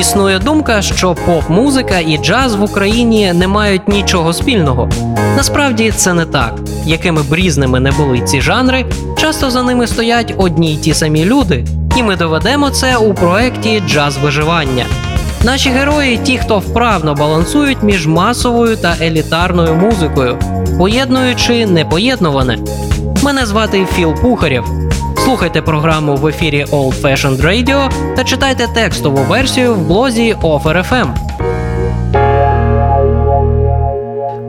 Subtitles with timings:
[0.00, 4.88] Існує думка, що поп-музика і джаз в Україні не мають нічого спільного.
[5.36, 6.54] Насправді це не так.
[6.84, 8.84] Якими б різними не були ці жанри,
[9.18, 11.64] часто за ними стоять одні й ті самі люди,
[11.96, 14.86] і ми доведемо це у проєкті Джаз виживання.
[15.44, 20.38] Наші герої ті, хто вправно балансують між масовою та елітарною музикою,
[20.78, 22.58] поєднуючи непоєднуване.
[23.22, 24.85] Мене звати Філ Пухарєв.
[25.26, 31.25] Слухайте програму в ефірі Old Fashioned Radio та читайте текстову версію в блозі OFR.FM.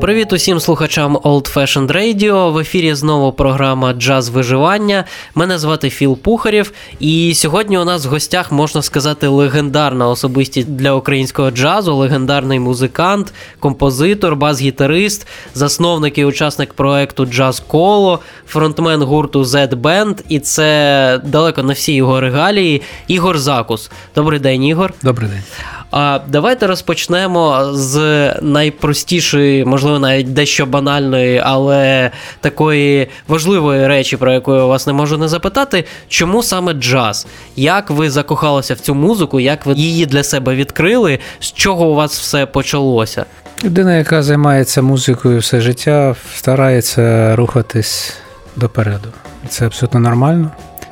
[0.01, 2.51] Привіт усім слухачам Old Fashioned Radio.
[2.51, 5.05] В ефірі знову програма Джаз виживання.
[5.35, 10.93] Мене звати Філ Пухарєв, і сьогодні у нас в гостях можна сказати легендарна особистість для
[10.93, 19.75] українського джазу, легендарний музикант, композитор, бас-гітарист, засновник і учасник проекту Джаз Коло, фронтмен гурту Z
[19.75, 22.81] Band, і це далеко не всі його регалії.
[23.07, 23.91] Ігор Закус.
[24.16, 24.93] Добрий день, Ігор.
[25.03, 25.43] Добрий день.
[25.91, 34.55] А давайте розпочнемо з найпростішої, можливо, навіть дещо банальної, але такої важливої речі, про яку
[34.55, 35.85] я вас не можу не запитати.
[36.07, 37.27] Чому саме джаз?
[37.55, 39.39] Як ви закохалися в цю музику?
[39.39, 41.19] Як ви її для себе відкрили?
[41.39, 43.25] З чого у вас все почалося?
[43.63, 48.13] Людина, яка займається музикою все життя, старається рухатись
[48.55, 49.09] допереду.
[49.49, 50.51] Це абсолютно нормально.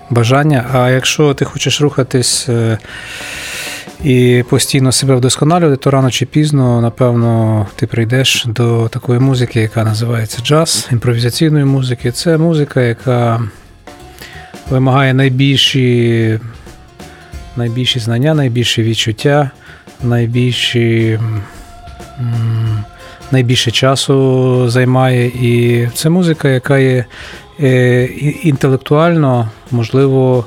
[0.09, 0.65] Бажання.
[0.73, 2.77] А якщо ти хочеш рухатись е,
[4.03, 9.83] і постійно себе вдосконалювати, то рано чи пізно, напевно, ти прийдеш до такої музики, яка
[9.83, 12.11] називається джаз, імпровізаційної музики.
[12.11, 13.41] Це музика, яка
[14.69, 16.39] вимагає найбільші,
[17.55, 19.52] найбільші знання, найбільші відчуття,
[20.03, 21.19] найбільші.
[23.31, 27.05] Найбільше часу займає, і це музика, яка є
[27.59, 28.03] е,
[28.43, 30.45] інтелектуально, можливо,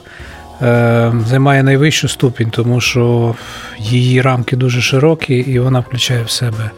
[1.27, 3.35] займає найвищу ступінь, тому що
[3.79, 6.71] її рамки дуже широкі, і вона включає в себе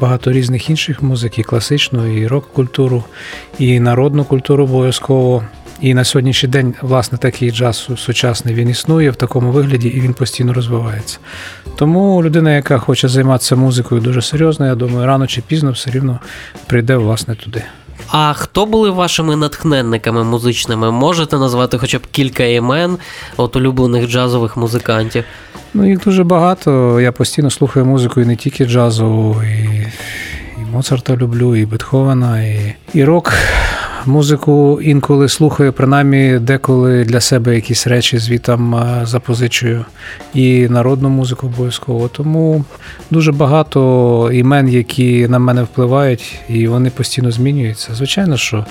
[0.00, 3.04] багато різних інших музик, і класичну, і рок-культуру,
[3.58, 5.44] і народну культуру обов'язково.
[5.80, 10.14] І на сьогоднішній день, власне, такий джаз сучасний він існує в такому вигляді і він
[10.14, 11.18] постійно розвивається.
[11.76, 16.18] Тому людина, яка хоче займатися музикою дуже серйозно, я думаю, рано чи пізно все рівно
[16.66, 17.62] прийде власне туди.
[18.10, 20.90] А хто були вашими натхненниками музичними?
[20.90, 22.98] Можете назвати хоча б кілька імен
[23.36, 25.24] от улюблених джазових музикантів?
[25.74, 27.00] Ну, їх дуже багато.
[27.00, 29.86] Я постійно слухаю музику і не тільки джазову, і
[30.58, 33.32] і Моцарта люблю, і Бетховена, і, і рок.
[34.06, 39.84] Музику інколи слухаю, принаймні деколи для себе якісь речі звітам запозичую
[40.34, 42.08] і народну музику обов'язково.
[42.08, 42.64] Тому
[43.10, 47.94] дуже багато імен, які на мене впливають, і вони постійно змінюються.
[47.94, 48.66] Звичайно, що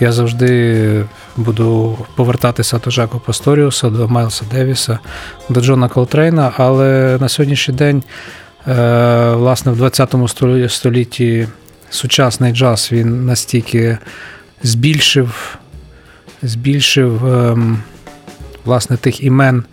[0.00, 1.04] я завжди
[1.36, 4.98] буду повертатися до Жако Пасторіуса, до Майлса Девіса,
[5.48, 8.02] до Джона Колтрейна, але на сьогоднішній день,
[8.68, 10.14] е, власне, в 20
[10.68, 11.48] столітті
[11.90, 13.98] сучасний джаз він настільки
[14.62, 15.58] збільшив
[16.42, 17.78] збільшив ем,
[18.64, 19.64] власне тих імен,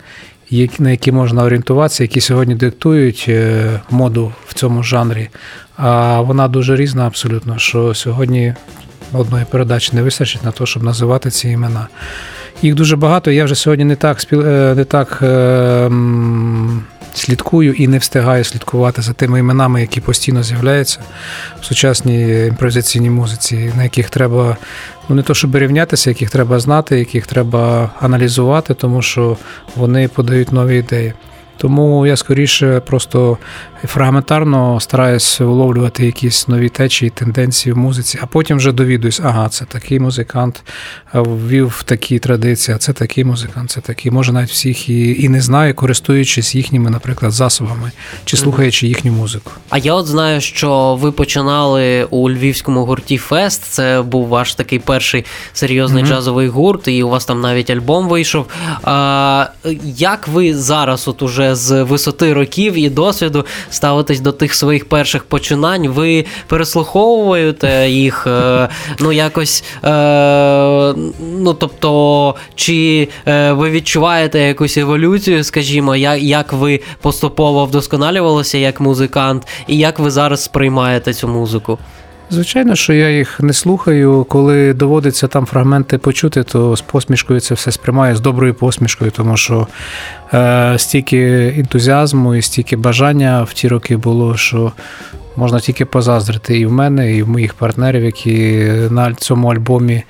[0.78, 5.28] на які можна орієнтуватися, які сьогодні диктують е, моду в цьому жанрі.
[5.76, 8.54] А вона дуже різна, абсолютно, що сьогодні
[9.12, 11.88] одної передачі не вистачить на те, щоб називати ці імена.
[12.62, 13.30] Їх дуже багато.
[13.30, 16.82] Я вже сьогодні не так е, не так ем,
[17.14, 21.00] слідкую і не встигаю слідкувати за тими іменами, які постійно з'являються
[21.60, 24.56] в сучасній імпровізаційній музиці, на яких треба
[25.08, 29.36] ну не то, щоб рівнятися, яких треба знати, яких треба аналізувати, тому що
[29.76, 31.14] вони подають нові ідеї.
[31.60, 33.38] Тому я скоріше просто
[33.84, 39.64] фрагментарно стараюсь уловлювати якісь нові течії, тенденції в музиці, а потім вже довідуюсь, ага, це
[39.64, 40.62] такий музикант
[41.14, 44.12] ввів такі традиції, а це такий музикант, це такий.
[44.12, 47.90] Може навіть всіх і і не знаю, користуючись їхніми, наприклад, засобами
[48.24, 49.52] чи слухаючи їхню музику.
[49.70, 53.62] А я от знаю, що ви починали у львівському гурті Фест.
[53.62, 56.08] Це був ваш такий перший серйозний mm-hmm.
[56.08, 58.46] джазовий гурт, і у вас там навіть альбом вийшов.
[58.82, 59.46] А,
[59.96, 65.24] Як ви зараз, от уже з висоти років і досвіду, ставитесь до тих своїх перших
[65.24, 68.68] починань, ви переслуховуєте їх, е,
[69.00, 69.64] ну якось.
[69.84, 70.94] Е,
[71.38, 79.46] ну тобто, чи е, ви відчуваєте якусь еволюцію, скажімо, як ви поступово вдосконалювалися як музикант,
[79.66, 81.78] і як ви зараз сприймаєте цю музику?
[82.30, 84.26] Звичайно, що я їх не слухаю.
[84.28, 89.36] Коли доводиться там фрагменти почути, то з посмішкою це все сприймаю з доброю посмішкою, тому
[89.36, 89.66] що
[90.34, 94.72] е, стільки ентузіазму і стільки бажання в ті роки було, що
[95.36, 100.02] можна тільки позаздрити і в мене, і в моїх партнерів, які на цьому альбомі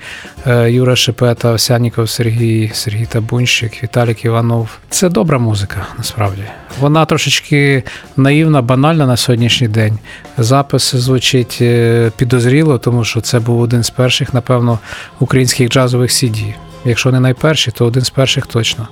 [0.47, 4.69] е, Юра Шепета, Овсяніков Сергій, Сергій Табунщик, Віталік Іванов.
[4.89, 6.41] Це добра музика, насправді.
[6.79, 7.83] Вона трошечки
[8.17, 9.99] наївна, банальна на сьогоднішній день.
[10.37, 14.79] Запис звучить е, підозріло, тому що це був один з перших, напевно,
[15.19, 16.53] українських джазових CD.
[16.85, 18.87] Якщо не найперший, то один з перших точно.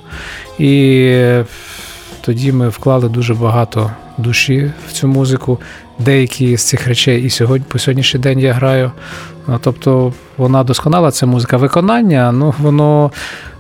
[0.60, 1.42] І
[2.22, 5.60] тоді ми вклали дуже багато душі в цю музику.
[6.00, 8.92] Деякі з цих речей і сьогодні по сьогоднішній день я граю.
[9.62, 11.58] Тобто вона досконала, ця музика.
[11.58, 13.12] Виконання, ну воно.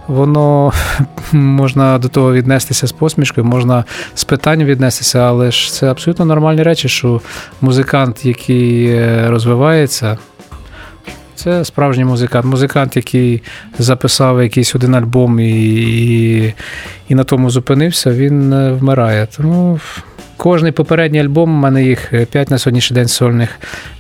[0.08, 0.74] Воно
[1.32, 3.84] можна до того віднестися з посмішкою, можна
[4.16, 7.22] з питань віднестися, але ж це абсолютно нормальні речі, що
[7.62, 10.18] музикант, який е, розвивається,
[11.36, 12.46] це справжній музикант.
[12.46, 13.44] Музикант, який
[13.80, 16.54] записав якийсь один альбом і і,
[17.10, 19.28] і на тому зупинився, він е, вмирає.
[19.38, 19.80] Тому
[20.40, 23.60] Кожний попередній альбом, у мене їх 5 е, на сьогоднішній день сольних.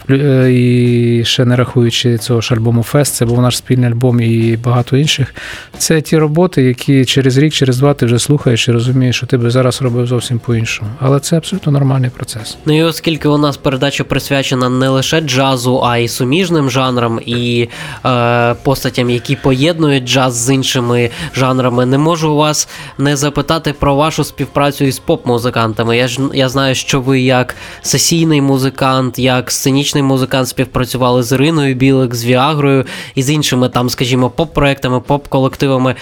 [0.09, 4.57] Е, і ще не рахуючи цього ж альбому Фест, це був наш спільний альбом і
[4.63, 5.35] багато інших.
[5.77, 9.38] Це ті роботи, які через рік, через два ти вже слухаєш і розумієш, що ти
[9.38, 10.89] би зараз робив зовсім по-іншому.
[11.00, 12.57] Але це абсолютно нормальний процес.
[12.65, 17.69] Ну і оскільки у нас передача присвячена не лише джазу, а й суміжним жанрам і
[18.05, 22.67] е, постатям, які поєднують джаз з іншими жанрами, не можу вас
[22.97, 25.97] не запитати про вашу співпрацю із поп-музикантами.
[25.97, 31.75] Я ж я знаю, що ви як сесійний музикант, як сценічний музикант співпрацювали з Іриною
[31.75, 32.86] Білик, з Віагрою
[33.16, 35.96] і з іншими там, скажімо, поп-проектами, поп-колективами.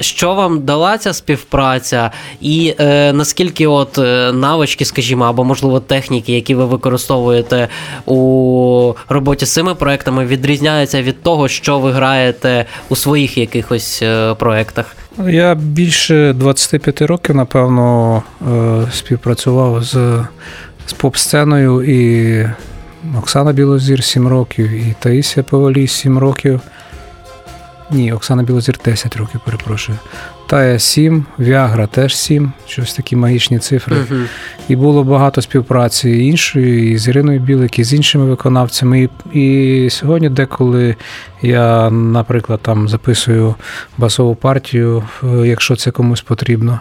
[0.00, 2.10] Що вам дала ця співпраця,
[2.40, 7.68] і е, наскільки от е, навички, скажімо, або можливо техніки, які ви використовуєте
[8.06, 14.34] у роботі з цими проектами, відрізняються від того, що ви граєте у своїх якихось е,
[14.34, 14.96] проектах?
[15.26, 20.24] Я більше 25 років, напевно, е, співпрацював з
[20.86, 22.48] з поп-сценою і
[23.18, 26.60] Оксана Білозір 7 років, і Таїсія Повалій 7 років.
[27.90, 29.98] Ні, Оксана Білозір 10 років, перепрошую.
[30.46, 33.96] Тая 7, Віагра теж 7, щось такі магічні цифри.
[33.96, 34.26] Uh-huh.
[34.68, 39.08] І було багато співпраці іншої, і з Іриною Білик, і з іншими виконавцями.
[39.32, 40.96] І, і сьогодні, деколи
[41.42, 43.54] я, наприклад, там записую
[43.98, 46.80] басову партію, е, якщо це комусь потрібно.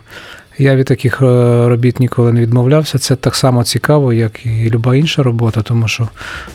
[0.57, 1.25] Я від таких е,
[1.67, 2.97] робіт ніколи не відмовлявся.
[2.97, 6.09] Це так само цікаво, як і люба інша робота, тому що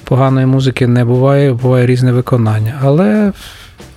[0.05, 2.81] поганої музики не буває, буває різне виконання.
[2.83, 3.33] Але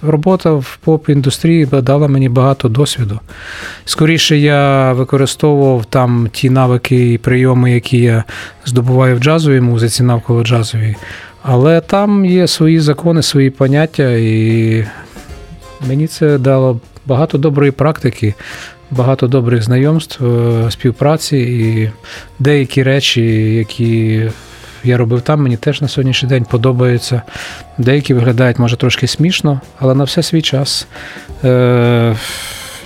[0.01, 3.19] робота в поп-індустрії дала мені багато досвіду.
[3.85, 8.23] Скоріше я використовував там ті навики і прийоми, які я
[8.65, 10.95] здобуваю в джазовій музиці, навколо джазовій.
[11.44, 14.85] Але там є свої закони, свої поняття, і
[15.88, 18.33] мені це дало багато доброї практики,
[18.94, 21.92] багато добрих знайомств, е, співпраці і
[22.40, 23.24] деякі речі,
[23.56, 24.22] які
[24.84, 27.22] я робив там, мені теж на сьогоднішній день подобаються.
[27.78, 30.88] Деякі виглядають, може, трошки смішно, але на все свій час.
[31.44, 32.16] Е,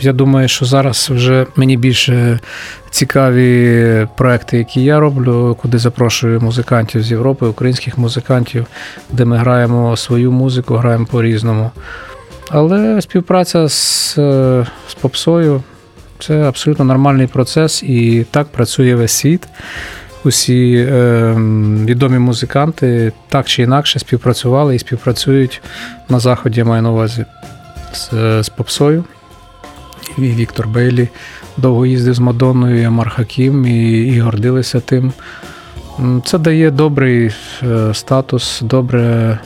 [0.02, 2.40] Я думаю, що зараз вже мені більше
[2.90, 8.66] цікаві проекти, які я роблю, куди запрошую музикантів з Європи, українських музикантів,
[9.12, 11.72] де ми граємо свою музику, граємо по-різному.
[12.50, 14.14] Але співпраця з,
[14.88, 15.64] з попсою
[16.20, 19.48] це абсолютно нормальний процес, і так працює весь світ
[20.24, 21.34] усі е,
[21.86, 25.62] відомі музиканти так чи інакше співпрацювали і співпрацюють
[26.10, 27.26] на заході, я маю на увазі
[27.94, 28.10] з,
[28.44, 29.04] з попсою.
[30.18, 31.10] І Віктор Бейлі
[31.58, 35.14] довго їздив з Мадонною, і Амар Хакім, і, і гордилися тим.
[36.26, 37.32] Це дає добрий
[37.64, 39.40] е, статус, добре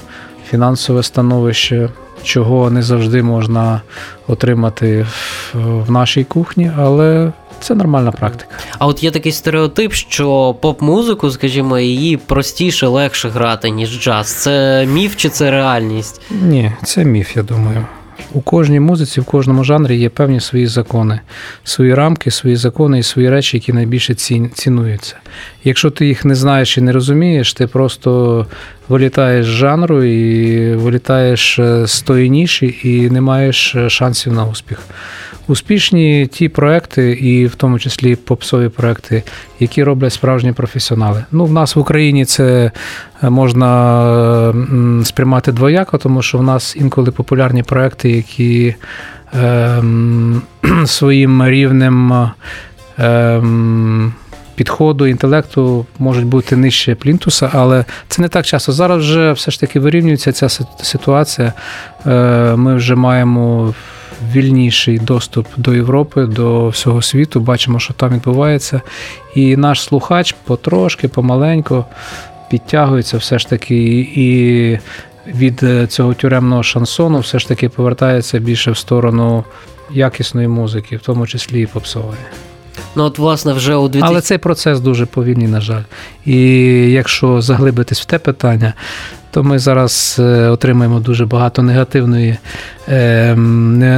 [0.50, 1.90] фінансове становище,
[2.24, 3.82] чого не завжди можна
[4.28, 5.06] отримати
[5.54, 8.52] в нашій кухні, але це нормальна практика.
[8.80, 14.28] А от є такий стереотип, що поп-музику, скажімо, її простіше, легше грати, ніж джаз.
[14.28, 16.22] Це міф чи це реальність?
[16.32, 17.86] Ні, це міф, я думаю.
[18.34, 21.20] У кожній музиці, в кожному жанрі є певні свої закони,
[21.64, 24.16] свої рамки, свої закони і свої речі, які найбільше
[24.54, 25.16] цінуються.
[25.64, 28.46] Якщо ти їх не знаєш і не розумієш, ти просто
[28.90, 34.46] вилітаєш з жанру і вилітаєш е, з тої ніші і не маєш е, шансів на
[34.46, 34.80] успіх.
[35.48, 39.24] Успішні ті проекти, і в тому числі попсові проекти,
[39.60, 41.26] які роблять справжні професіонали.
[41.32, 42.72] Ну, в нас в Україні це
[43.24, 44.54] е, можна
[45.04, 48.76] сприймати двояко, тому що в нас інколи популярні проекти, які
[49.34, 49.84] е,
[50.86, 52.30] своїм рівнем.
[53.00, 53.42] Е,
[54.56, 58.72] підходу, інтелекту можуть бути нижче плінтуса, але це не так часто.
[58.72, 60.50] Зараз вже все ж таки вирівнюється ця
[60.82, 61.54] ситуація.
[62.06, 63.74] Е, ми вже маємо
[64.34, 67.40] вільніший доступ до Європи, до всього світу.
[67.40, 68.82] Бачимо, що там відбувається.
[69.36, 71.86] І наш слухач потрошки, помаленьку
[72.50, 74.80] підтягується все ж таки і
[75.28, 79.44] від цього тюремного шансону все ж таки повертається більше в сторону
[79.92, 82.20] якісної музики, в тому числі і попсової.
[82.96, 84.12] Ну, от, власне, вже у 2000...
[84.12, 85.84] Але цей процес дуже повільний, на жаль.
[86.26, 86.38] І
[86.92, 88.74] якщо заглибитись в те питання,
[89.32, 92.38] то ми зараз е, отримаємо дуже багато негативної,
[92.88, 93.36] е,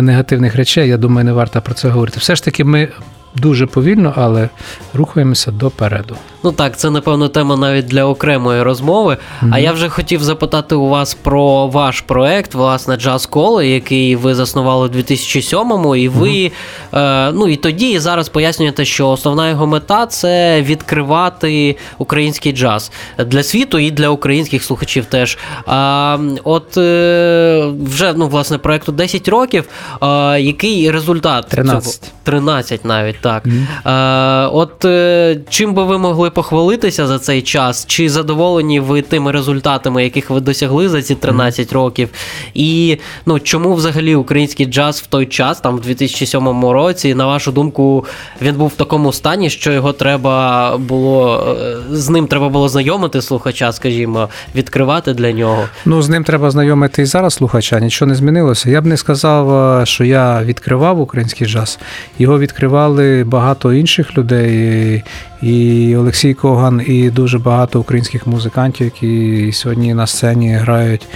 [0.02, 0.90] негативних речей.
[0.90, 2.20] Я думаю, не варто про це говорити.
[2.20, 2.88] Все ж таки, ми
[3.36, 4.50] дуже повільно, але
[4.94, 6.16] рухаємося допереду.
[6.44, 9.14] Ну так, це напевно тема навіть для окремої розмови.
[9.14, 9.50] Mm-hmm.
[9.52, 14.36] А я вже хотів запитати у вас про ваш проект, власне, Джаз Коло, який ви
[14.36, 17.30] заснували у 2007-му, і ви mm-hmm.
[17.30, 22.92] е, ну і тоді і зараз пояснюєте, що основна його мета це відкривати український джаз
[23.18, 25.38] для світу і для українських слухачів теж.
[25.66, 29.66] А от е, вже ну, власне проекту 10 років.
[30.02, 31.84] Е, який результат 13.
[31.84, 32.14] цього?
[32.24, 33.46] 13 навіть так.
[33.46, 34.46] Mm-hmm.
[34.46, 37.86] Е, от е, чим би ви могли похвалитися за цей час?
[37.88, 41.74] Чи задоволені ви тими результатами, яких ви досягли за ці 13 mm-hmm.
[41.74, 42.10] років?
[42.54, 47.52] І ну чому взагалі український джаз в той час, там в 2007 році, на вашу
[47.52, 48.06] думку,
[48.42, 51.44] він був в такому стані, що його треба було
[51.92, 55.64] е, з ним треба було знайомити слухача, скажімо, відкривати для нього?
[55.86, 57.80] Ну з ним треба знайомити і зараз слухача.
[57.80, 58.70] Нічого не змінилося.
[58.70, 61.80] Я б не сказав, е, що я відкривав український джаз.
[62.20, 65.04] Його відкривали багато інших людей
[65.44, 71.08] і Олексій Коган, і дуже багато українських музикантів, які сьогодні на сцені грають.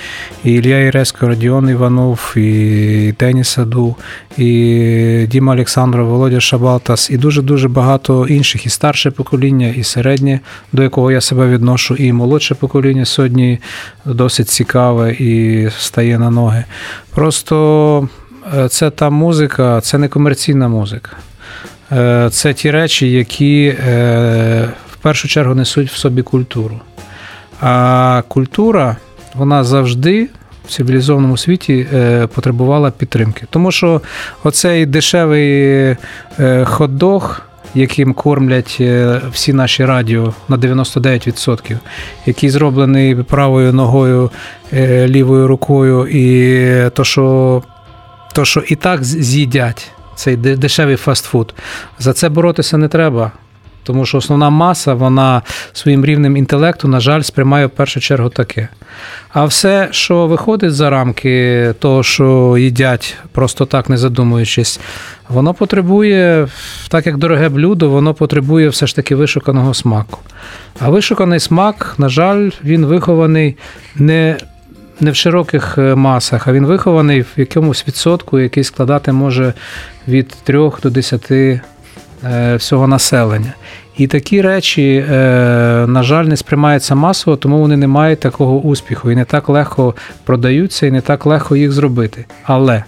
[0.43, 3.95] І Ілля Іреско, Радіон Іванов, і Деніс Саду,
[4.37, 10.39] і Діма Олександров, Володя Шабалтас, і дуже-дуже багато інших, і старше покоління, і середнє,
[10.71, 13.59] до якого я себе відношу, і молодше покоління сьогодні
[14.05, 16.63] досить цікаве і стає на ноги.
[17.15, 18.09] Просто
[18.57, 21.17] е, це та музика, це не комерційна музика.
[21.91, 26.79] Е, це ті речі, які е, в першу чергу несуть в собі культуру.
[27.61, 28.95] А культура,
[29.35, 30.29] вона завжди
[30.65, 33.45] в цивілізованому світі е, потребувала підтримки.
[33.49, 34.01] Тому що
[34.43, 35.95] оцей дешевий
[36.39, 37.41] хот-дог,
[37.75, 38.81] яким кормлять
[39.31, 41.77] всі наші радіо на 99%,
[42.25, 44.31] який зроблений правою ногою,
[45.07, 47.63] лівою рукою, і то, що,
[48.33, 51.53] то, що і так з'їдять цей дешевий фастфуд.
[51.99, 53.31] За це боротися не треба.
[53.83, 55.41] Тому що основна маса, вона
[55.73, 58.67] своїм рівнем інтелекту, на жаль, сприймає в першу чергу таке.
[59.33, 64.79] А все, що виходить за рамки того, що їдять, просто так не задумуючись,
[65.29, 66.47] воно потребує,
[66.89, 70.19] так як дороге блюдо, воно потребує все ж таки вишуканого смаку.
[70.79, 73.57] А вишуканий смак, на жаль, він вихований
[73.95, 74.37] не
[74.99, 79.53] не в широких е, масах, а він вихований в якомусь відсотку, який складати може
[80.07, 81.61] від 3 до 10 е,
[82.55, 83.53] всього населення.
[83.97, 85.15] І такі речі, е,
[85.87, 89.95] на жаль, не сприймаються масово, тому вони не мають такого успіху і не так легко
[90.23, 92.25] продаються, і не так легко їх зробити.
[92.43, 92.83] Але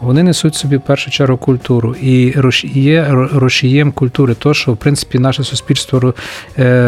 [0.00, 2.34] вони несуть собі в першу чергу культуру і
[2.74, 6.14] є рушієм культури, то що в принципі наше суспільство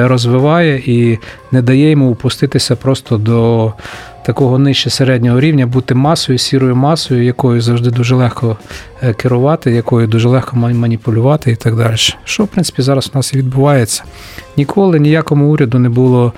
[0.00, 1.18] розвиває і
[1.52, 3.72] не дає йому упуститися просто до
[4.22, 8.56] такого нижче середнього рівня, бути масою, сірою масою, якою завжди дуже легко
[9.02, 11.96] е, керувати, якою дуже легко маніпулювати і так далі.
[12.24, 14.02] Що, в принципі, зараз у нас і відбувається.
[14.56, 16.32] Ніколи ніякому уряду не було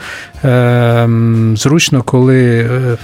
[0.44, 1.08] е,
[1.54, 2.58] зручно, коли.
[2.58, 2.96] Е,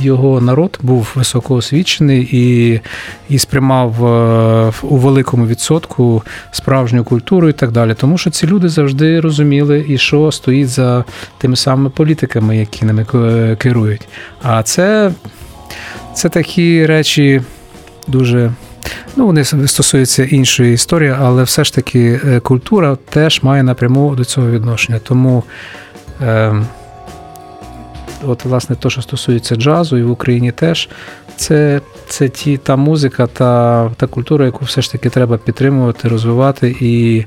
[0.00, 2.80] його народ був високоосвічений і
[3.28, 7.94] і сприймав е, у великому відсотку справжню культуру і так далі.
[7.94, 11.04] Тому що ці люди завжди розуміли, і що стоїть за
[11.38, 13.06] тими самими політиками, які ними
[13.58, 14.08] керують.
[14.42, 15.12] А це,
[16.14, 17.42] це такі речі
[18.08, 18.52] дуже.
[19.16, 24.24] Ну, вони стосуються іншої історії, але все ж таки е, культура теж має напряму до
[24.24, 24.98] цього відношення.
[24.98, 25.42] Тому.
[26.22, 26.54] Е,
[28.26, 30.88] от, власне, те, що стосується джазу, і в Україні теж,
[31.36, 36.76] це це ті, та музика, та, та культура, яку все ж таки треба підтримувати, розвивати
[36.80, 37.24] і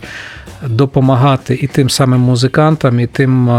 [0.67, 3.49] допомагати і тим самим музикантам, і тим.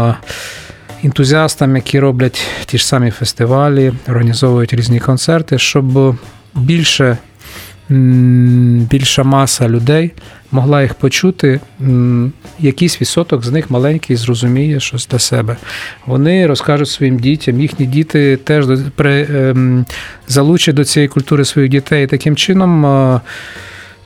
[1.03, 6.15] Ентузіастам, які роблять ті ж самі фестивалі, організовують різні концерти, щоб
[6.55, 7.17] більше
[7.89, 10.11] більша маса людей
[10.51, 11.59] могла їх почути,
[12.59, 15.57] якийсь відсоток з них маленький зрозуміє щось для себе.
[16.05, 18.65] Вони розкажуть своїм дітям, їхні діти теж
[18.99, 19.85] ем,
[20.27, 22.07] залучать до цієї культури своїх дітей.
[22.07, 22.85] Таким чином.
[22.85, 23.21] Е,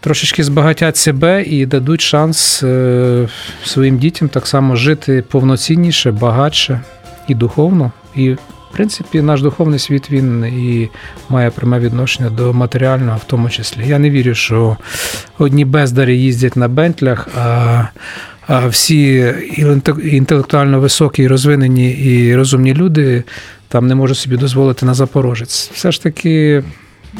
[0.01, 3.27] трошечки збагатять себе і дадуть шанс е,
[3.65, 6.81] своїм дітям так само жити повноцінніше, багатше
[7.27, 8.35] і духовно, і
[8.71, 10.89] В принципі, наш духовний світ він і
[11.29, 13.87] має пряме відношення до матеріального, в тому числі.
[13.87, 14.77] Я не вірю, що
[15.37, 17.27] одні бездарі їздять на бентлях,
[18.47, 19.33] а всі
[20.03, 23.23] інтелектуально високі, розвинені і розумні люди
[23.67, 25.71] там не можуть собі дозволити на запорожець.
[25.73, 26.63] Все ж таки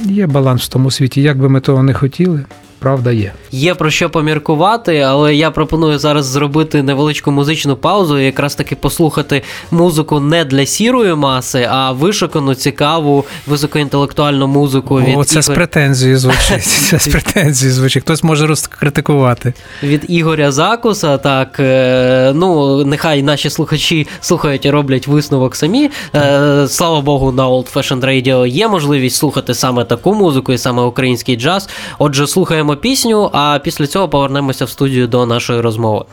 [0.04, 2.46] є баланс в тому світі, як би ми того не хотіли
[2.82, 3.34] правда є.
[3.52, 8.76] Є про що поміркувати, але я пропоную зараз зробити невеличку музичну паузу і якраз таки
[8.76, 15.02] послухати музику не для сірої маси, а вишукану, цікаву, високоінтелектуальну музику.
[15.02, 15.44] від О, це Ігор...
[15.44, 16.64] з претензією звучить.
[16.90, 18.04] Це з претензією звучить.
[18.04, 19.54] Хтось може розкритикувати.
[19.84, 25.90] Від Ігоря Закуса, так е, ну нехай наші слухачі слухають і роблять висновок самі.
[26.16, 30.82] Е, слава Богу, на Old Fashioned Radio є можливість слухати саме таку музику і саме
[30.82, 31.70] український джаз.
[32.00, 36.06] Отже, слухаємо послухаємо пісню, а після цього повернемося в студію до нашої розмови.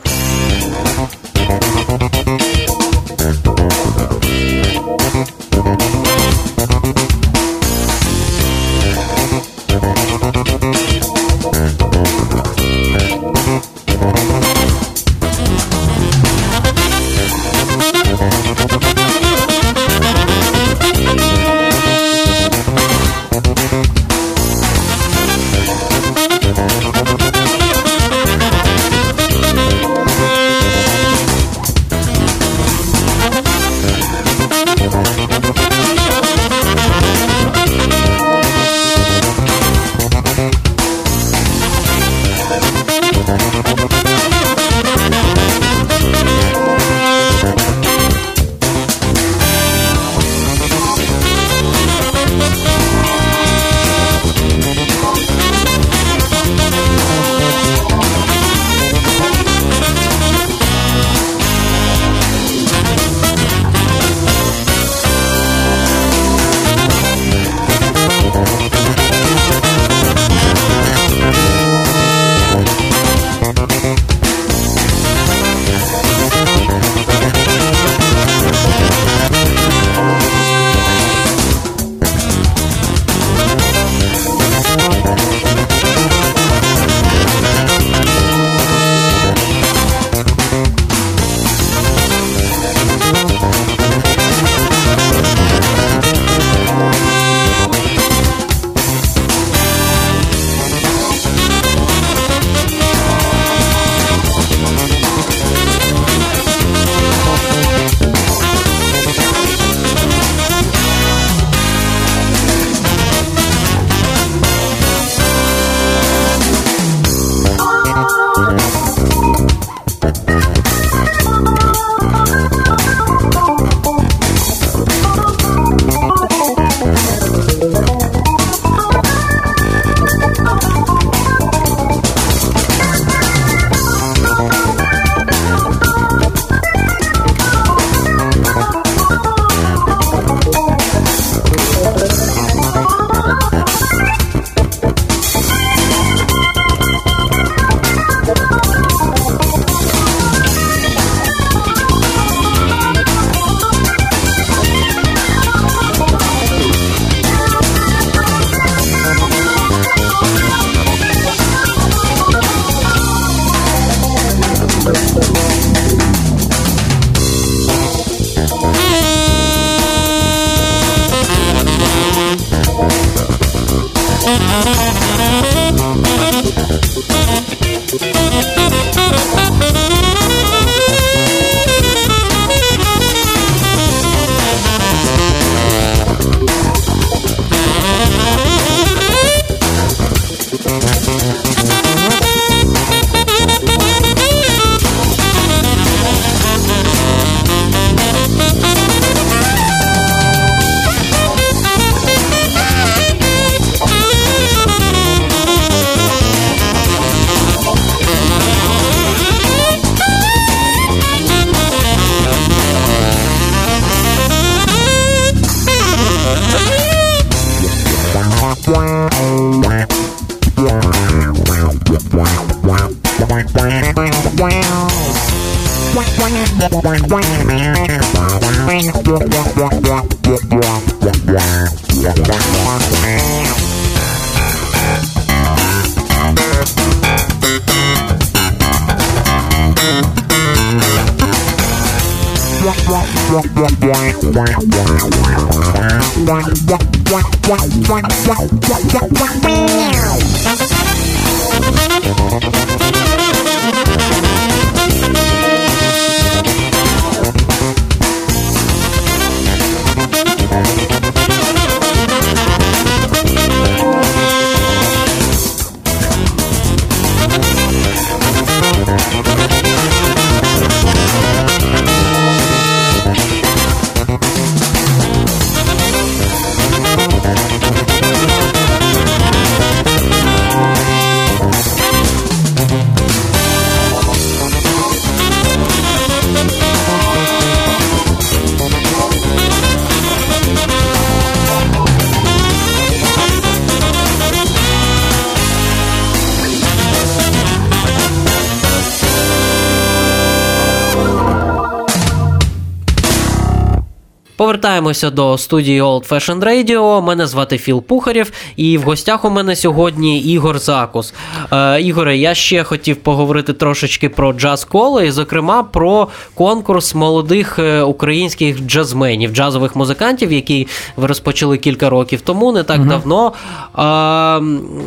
[304.59, 307.01] Повертаємося до студії Old Fashioned Radio.
[307.01, 311.13] Мене звати Філ Пухарєв, і в гостях у мене сьогодні Ігор Закус.
[311.51, 317.59] Е, Ігоре, я ще хотів поговорити трошечки про джаз коло і, зокрема, про конкурс молодих
[317.59, 320.67] е, українських джазменів, джазових музикантів, який
[320.97, 322.89] ви розпочали кілька років тому, не так угу.
[322.89, 323.33] давно.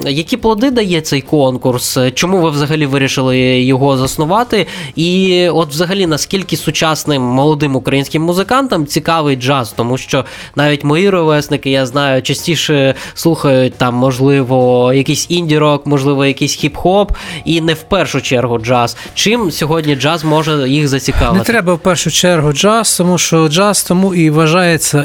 [0.05, 1.99] Е, які плоди дає цей конкурс?
[2.15, 4.67] Чому ви взагалі вирішили його заснувати?
[4.97, 10.25] І от, взагалі, наскільки сучасним молодим українським музикантам цікавий джаз, тому що
[10.57, 17.09] навіть мої ровесники, я знаю, частіше слухають там, можливо, якийсь інді-рок, можливо, якийсь хіп-хоп,
[17.45, 18.97] і не в першу чергу джаз.
[19.15, 21.39] Чим сьогодні джаз може їх зацікавити?
[21.39, 25.05] Не треба в першу чергу джаз, тому що джаз тому і вважається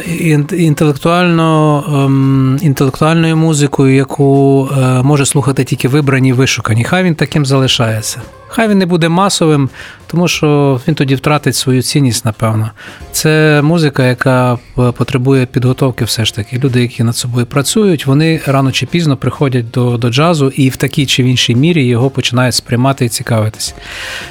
[0.52, 6.84] інтелектуально ем, інтелектуальною музикою, яку е, може слухати тільки вибрані вишукані.
[6.84, 8.22] Хай він таким залишається.
[8.48, 9.70] Хай він не буде масовим,
[10.08, 12.72] тому що він тоді втратить свою цінність, напевно.
[13.18, 16.60] Це музика, яка потребує підготовки, все ж таки.
[16.64, 20.76] Люди, які над собою працюють, вони рано чи пізно приходять до до джазу і в
[20.76, 23.74] такій чи в іншій мірі його починають сприймати і цікавитися.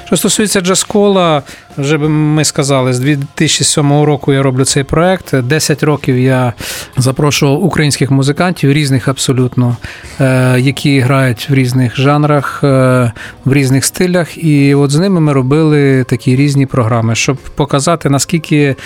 [0.05, 1.41] Що стосується джаз-кола,
[1.77, 5.41] вже би ми сказали, з 2007 року я роблю цей проект.
[5.41, 6.53] 10 років я
[6.97, 9.77] запрошував українських музикантів, різних абсолютно,
[10.19, 13.11] е, які грають в різних жанрах, е,
[13.45, 14.43] в різних стилях.
[14.43, 18.76] І от з ними ми робили такі різні програми, щоб показати, наскільки е,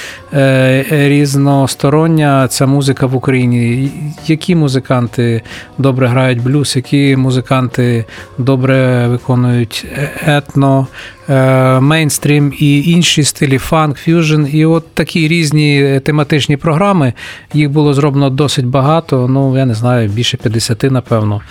[0.90, 3.92] різностороння ця музика в Україні,
[4.28, 5.42] які музиканти
[5.78, 8.06] добре грають блюз, які музиканти
[8.38, 9.86] добре виконують
[10.26, 10.88] етно.
[11.32, 14.46] Е, мейнстрім і інші стилі фанк, ф'южн.
[14.52, 17.14] І от такі різні тематичні програми.
[17.54, 19.28] Їх було зроблено досить багато.
[19.28, 21.42] Ну, я не знаю, більше 50, напевно.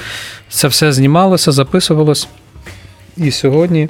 [0.48, 2.28] Це все знімалося, записувалось.
[3.16, 3.88] І сьогодні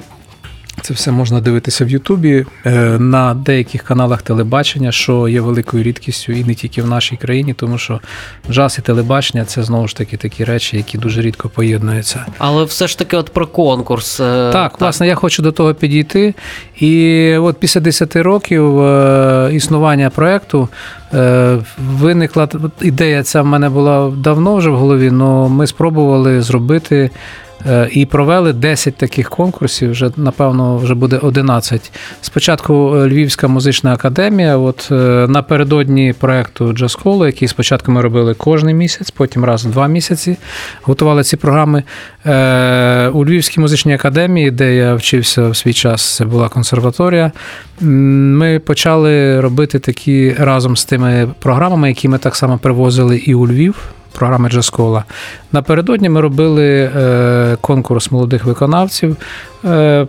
[0.81, 6.31] це все можна дивитися в Ютубі е, на деяких каналах телебачення, що є великою рідкістю
[6.31, 7.99] і не тільки в нашій країні, тому що
[8.51, 12.25] джаз і телебачення це знову ж таки такі речі, які дуже рідко поєднуються.
[12.37, 14.19] Але все ж таки, от про конкурс.
[14.19, 16.33] Е, так, так, власне, я хочу до того підійти.
[16.79, 20.69] І от після 10 років е, існування проєкту
[21.77, 22.47] виникла
[22.81, 23.23] ідея.
[23.23, 27.09] Ця в мене була давно вже в голові, але ми спробували зробити.
[27.67, 29.91] Е, і провели 10 таких конкурсів.
[29.91, 31.91] Вже напевно вже буде 11.
[32.21, 34.57] Спочатку е, Львівська музична академія.
[34.57, 34.95] От е,
[35.29, 40.37] напередодні проекту Джаз-Холу, який спочатку ми робили кожен місяць, потім раз в два місяці
[40.81, 41.83] готували ці програми.
[43.13, 47.31] У Львівській музичній академії, де я вчився в свій час, це була консерваторія.
[47.81, 53.47] Ми почали робити такі разом з тими програмами, які ми так само привозили і у
[53.47, 53.75] Львів
[54.11, 55.03] програми Джаскола.
[55.51, 59.17] Напередодні ми робили е, конкурс молодих виконавців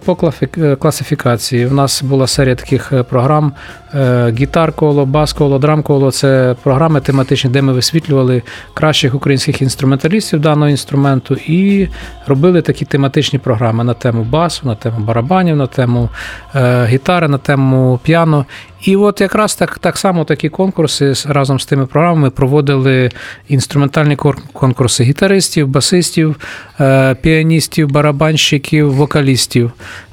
[0.05, 1.67] по е, класифікації.
[1.67, 3.53] У нас була серія таких програм:
[4.29, 6.11] гітар-коло, бас-коло, драм-коло.
[6.11, 8.43] Це програми тематичні, де ми висвітлювали
[8.75, 11.89] кращих українських інструменталістів даного інструменту і
[12.27, 16.09] робили такі тематичні програми на тему басу, на тему барабанів, на тему
[16.87, 18.47] гітари, на тему піано.
[18.83, 23.11] І от якраз так так само такі конкурси разом з тими програмами проводили
[23.49, 24.17] інструментальні
[24.53, 26.37] конкурси гітаристів, басистів,
[26.81, 29.42] е, піаністів, барабанщиків, вокалістів.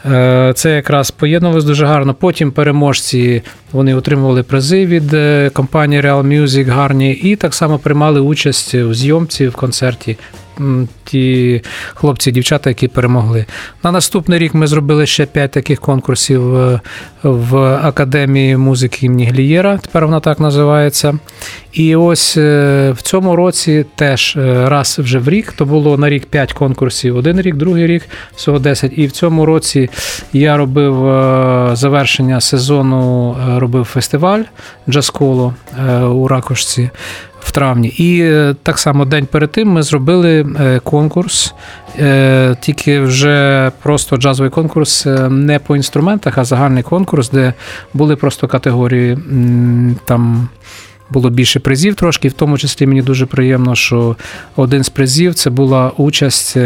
[0.05, 2.13] Е, це якраз поєднувалось дуже гарно.
[2.13, 8.19] Потім переможці вони отримували призи від е, компанії Real Music гарні і так само приймали
[8.19, 10.17] участь у зйомці в концерті.
[11.03, 11.61] Ті
[11.93, 13.45] хлопці, дівчата, які перемогли.
[13.83, 16.79] На наступний рік ми зробили ще п'ять таких конкурсів е,
[17.23, 19.77] в Академії музики імені Глієра.
[19.77, 21.19] Тепер вона так називається.
[21.73, 26.09] І ось е, в цьому році теж е, раз вже в рік, то було на
[26.09, 28.03] рік 5 конкурсів, один рік, другий рік,
[28.35, 28.91] всього 10.
[28.95, 29.89] І в цьому році
[30.33, 30.95] я робив
[31.75, 34.41] завершення сезону, робив фестиваль
[34.87, 35.53] джаз-коло
[36.11, 36.89] у Ракошці
[37.41, 37.87] в травні.
[37.87, 41.53] І е, так само день перед тим ми зробили е, конкурс,
[41.99, 47.53] е, тільки вже просто джазовий конкурс не по інструментах, а загальний конкурс, де
[47.93, 49.17] були просто категорії
[50.05, 50.49] там.
[51.11, 54.15] Було більше призів трошки, в тому числі мені дуже приємно, що
[54.55, 56.57] один з призів це була участь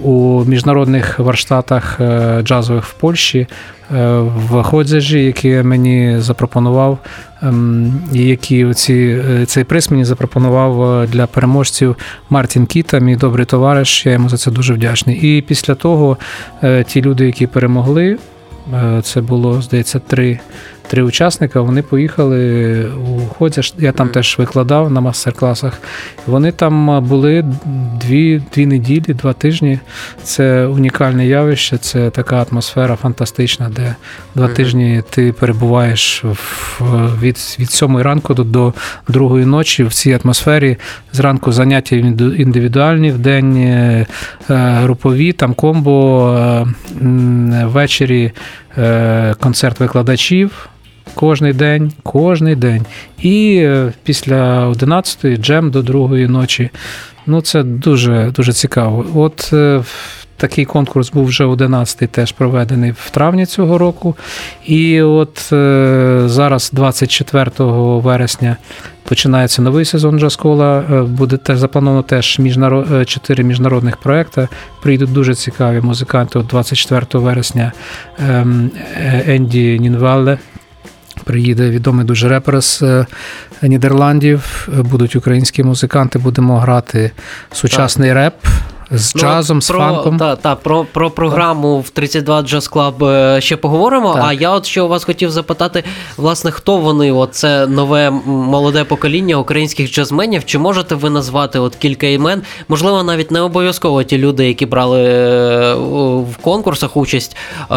[0.00, 2.00] у міжнародних варштатах
[2.42, 3.46] джазових в Польщі
[3.90, 6.98] в Ходзяжі, який мені запропонував
[8.12, 11.96] які ці, е, цей приз мені запропонував е, для переможців
[12.30, 14.06] Мартін Кіта, мій добрий товариш.
[14.06, 15.38] Я йому за це дуже вдячний.
[15.38, 16.18] І після того
[16.62, 18.18] е, ті люди, які перемогли,
[19.02, 20.40] це було, здається, три
[20.90, 21.60] три учасника.
[21.60, 23.62] Вони поїхали у Ходзя.
[23.78, 25.78] Я там теж викладав на мастер-класах.
[26.26, 27.44] Вони там були
[28.00, 29.78] дві дві неділі, два тижні.
[30.22, 33.94] Це унікальне явище, це така атмосфера фантастична, де
[34.34, 36.80] два тижні ти перебуваєш в,
[37.22, 38.74] від від сьомої ранку до, до
[39.08, 40.76] другої ночі в цій атмосфері.
[41.12, 44.06] Зранку заняття індивідуальні, в день е,
[44.48, 46.66] групові, там комбо, е,
[47.64, 48.32] ввечері
[48.78, 50.68] е, концерт викладачів.
[51.14, 52.86] Кожний день, кожний день.
[53.22, 56.70] І е, після 11-ї джем до другої ночі.
[57.26, 59.06] Ну, це дуже дуже цікаво.
[59.14, 59.82] От е,
[60.36, 64.16] такий конкурс був вже 11-й, теж проведений в травні цього року.
[64.66, 68.56] І от е, зараз, 24 вересня,
[69.02, 71.04] починається новий сезон джаз-кола.
[71.04, 73.08] Буде теж заплановано теж міжнарод...
[73.08, 74.48] чотири міжнародних проекти.
[74.82, 76.38] Прийдуть дуже цікаві музиканти.
[76.38, 77.72] От 24 вересня
[78.18, 78.70] ем,
[79.26, 80.38] Енді Нінвалле
[81.30, 83.06] Приїде відомий дуже репер з е,
[83.62, 84.68] Нідерландів.
[84.68, 87.10] Будуть українські музиканти, будемо грати
[87.52, 88.16] сучасний так.
[88.16, 88.34] реп
[88.90, 90.18] з ну, джазом, з про, фанком.
[90.18, 94.14] Та, та, про про програму в 32 Jazz Club ще поговоримо.
[94.14, 94.24] Так.
[94.26, 95.84] А я от що у вас хотів запитати,
[96.16, 97.12] власне, хто вони?
[97.12, 100.44] От це нове молоде покоління українських джазменів.
[100.44, 102.42] Чи можете ви назвати от кілька імен?
[102.68, 105.74] Можливо, навіть не обов'язково ті люди, які брали е,
[106.20, 107.36] в конкурсах участь.
[107.70, 107.74] Е,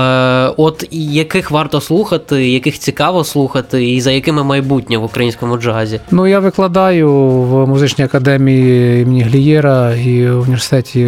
[0.58, 6.00] от яких варто слухати, яких цікаво слухати, і за якими майбутнє в українському джазі?
[6.12, 11.03] Ну я викладаю в музичній академії імені Глієра і в університеті.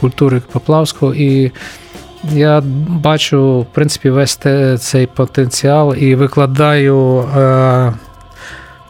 [0.00, 1.52] Культури Поплавського, і
[2.32, 4.38] я бачу, в принципі, весь
[4.78, 7.24] цей потенціал і викладаю.
[7.36, 7.92] Е,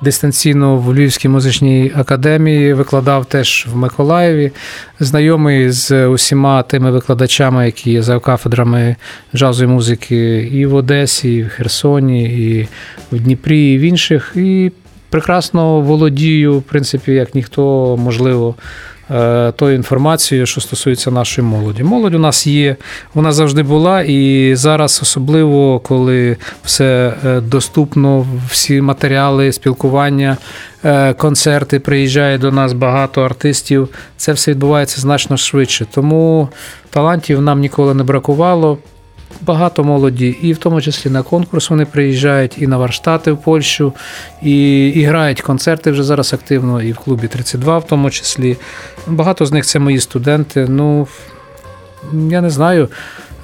[0.02, 4.52] дистанційно в Львівській музичній академії викладав теж в Миколаєві,
[5.00, 8.96] знайомий з усіма тими викладачами, які є за кафедрами
[9.34, 12.68] джазової музики і в Одесі, і в Херсоні, і
[13.12, 14.32] в Дніпрі, і в інших.
[14.36, 14.72] І
[15.10, 18.54] прекрасно володію, в принципі, як ніхто можливо.
[19.10, 21.82] Е, тою інформацією, що стосується нашої молоді.
[21.82, 22.76] Молодь у нас є,
[23.14, 30.36] вона завжди була, і зараз, особливо коли все е, доступно, всі матеріали, спілкування,
[30.84, 33.88] е, концерти, приїжджає до нас багато артистів.
[34.16, 35.86] Це все відбувається значно швидше.
[35.94, 36.48] Тому
[36.90, 38.78] талантів нам ніколи не бракувало
[39.40, 43.92] багато молоді, і в тому числі на конкурс вони приїжджають, і на Варштати в Польщу,
[44.42, 48.56] і і грають концерти вже зараз активно, і в клубі 32 в тому числі.
[49.06, 50.66] Багато з них це мої студенти.
[50.68, 51.08] Ну,
[52.12, 52.88] я не знаю.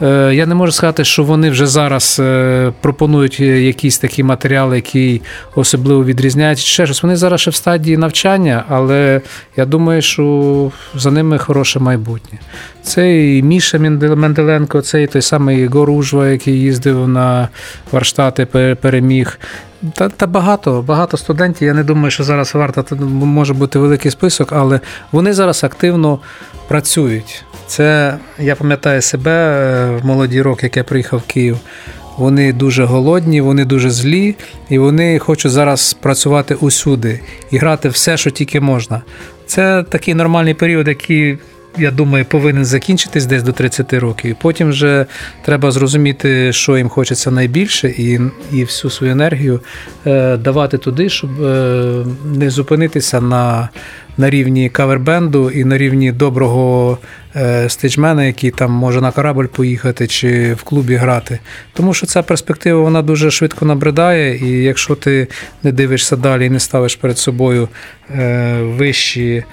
[0.02, 5.22] Е, я не можу сказати, що вони вже зараз е, пропонують якісь такі матеріали, які
[5.54, 6.59] особливо відрізняють.
[6.59, 7.02] Ще щось.
[7.02, 9.20] Вони зараз ще в стадії навчання, але
[9.56, 12.38] я думаю, що за ними хороше майбутнє.
[12.82, 17.48] Це і Міша Менделенко, це і той самий Єгор Ужва, який їздив на
[17.92, 18.46] Варштати,
[18.80, 19.38] переміг.
[19.94, 21.68] Та та багато багато студентів.
[21.68, 24.80] Я не думаю, що зараз варто може бути великий список, але
[25.12, 26.18] вони зараз активно
[26.68, 27.44] працюють.
[27.66, 31.59] Це я пам'ятаю себе е, в молоді роки, як я приїхав в Київ.
[32.16, 34.35] Вони дуже голодні, вони дуже злі,
[34.68, 39.02] і вони хочуть зараз працювати усюди і грати все, що тільки можна.
[39.46, 41.38] Це такий нормальний період, який
[41.79, 44.37] я думаю, повинен закінчитись десь до 30 років.
[44.40, 45.07] Потім вже
[45.44, 48.20] треба зрозуміти, що їм хочеться найбільше, і
[48.52, 49.61] і всю свою енергію
[50.07, 53.68] е, давати туди, щоб е, не зупинитися на
[54.18, 56.98] на рівні кавербенду і на рівні доброго
[57.37, 61.38] е, стейджмена, який там може на корабль поїхати чи в клубі грати.
[61.72, 65.29] Тому що ця перспектива вона дуже швидко набридає, і якщо ти
[65.62, 67.68] не дивишся далі і не ставиш перед собою
[68.11, 69.44] е, вищі,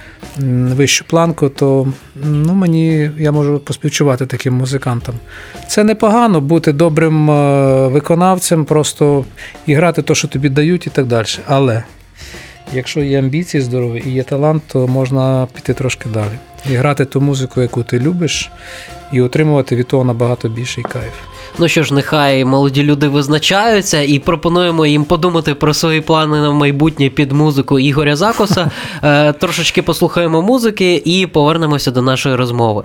[0.75, 5.15] вищу планку, то ну, мені я можу поспівчувати таким музикантам.
[5.67, 9.25] Це непогано бути добрим е, виконавцем, просто
[9.65, 11.27] і грати те, що тобі дають, і так далі.
[11.47, 11.83] Але
[12.73, 16.37] якщо є амбіції здорові і є талант, то можна піти трошки далі.
[16.69, 18.51] І грати ту музику, яку ти любиш,
[19.11, 21.13] і отримувати від того набагато більший кайф.
[21.59, 26.51] Ну що ж, нехай молоді люди визначаються і пропонуємо їм подумати про свої плани на
[26.51, 28.71] майбутнє під музику Ігоря Закоса.
[29.03, 32.83] Е, трошечки послухаємо музики і повернемося до нашої розмови.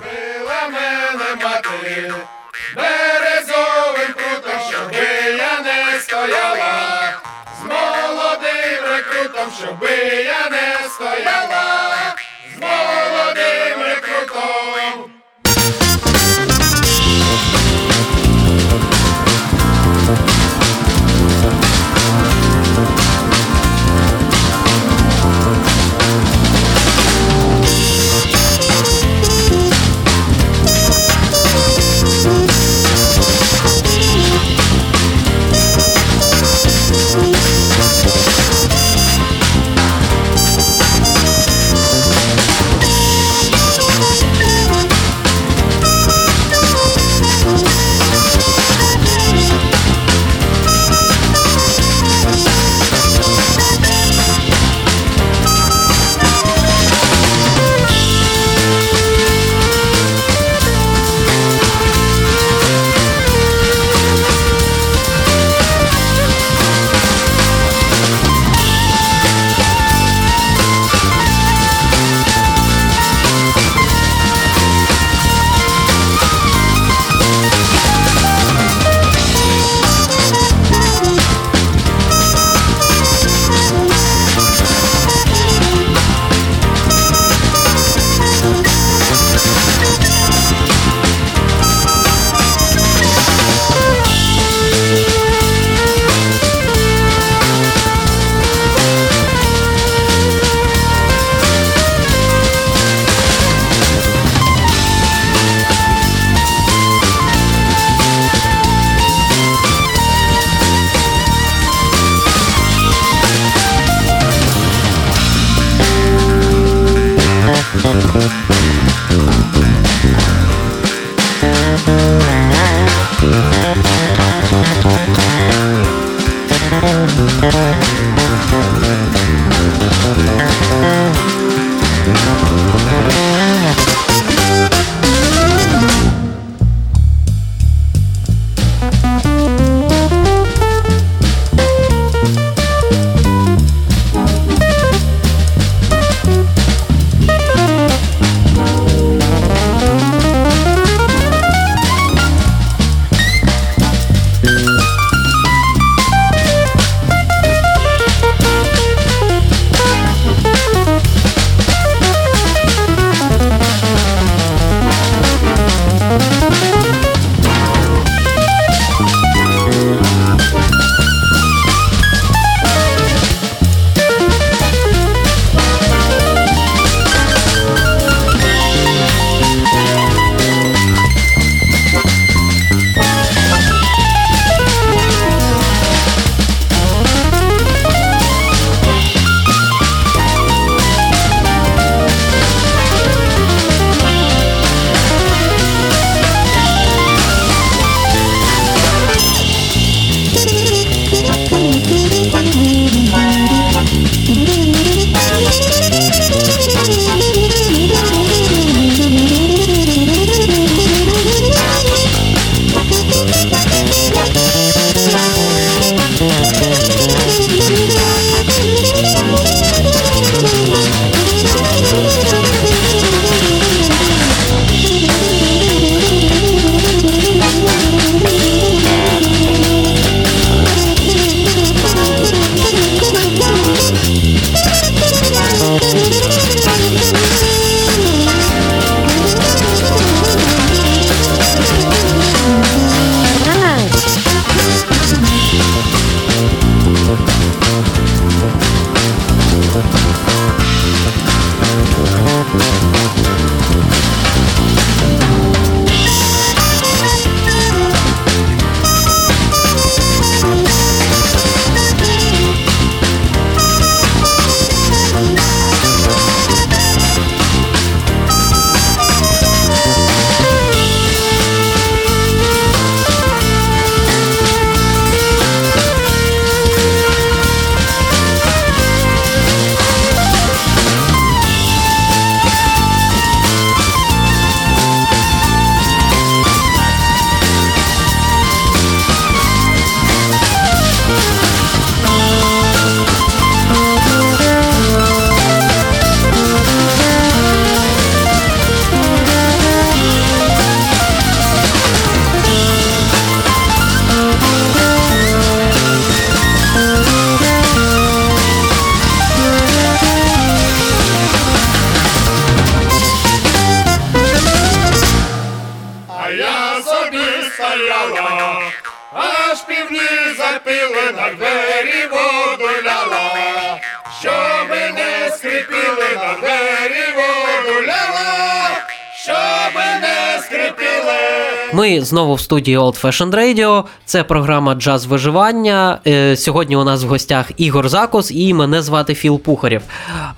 [332.09, 333.85] Знову в студії Old Fashioned Radio.
[334.05, 335.99] Це програма Джаз виживання.
[336.07, 339.83] Е, Сьогодні у нас в гостях Ігор Закос і мене звати Філ Пухарєв.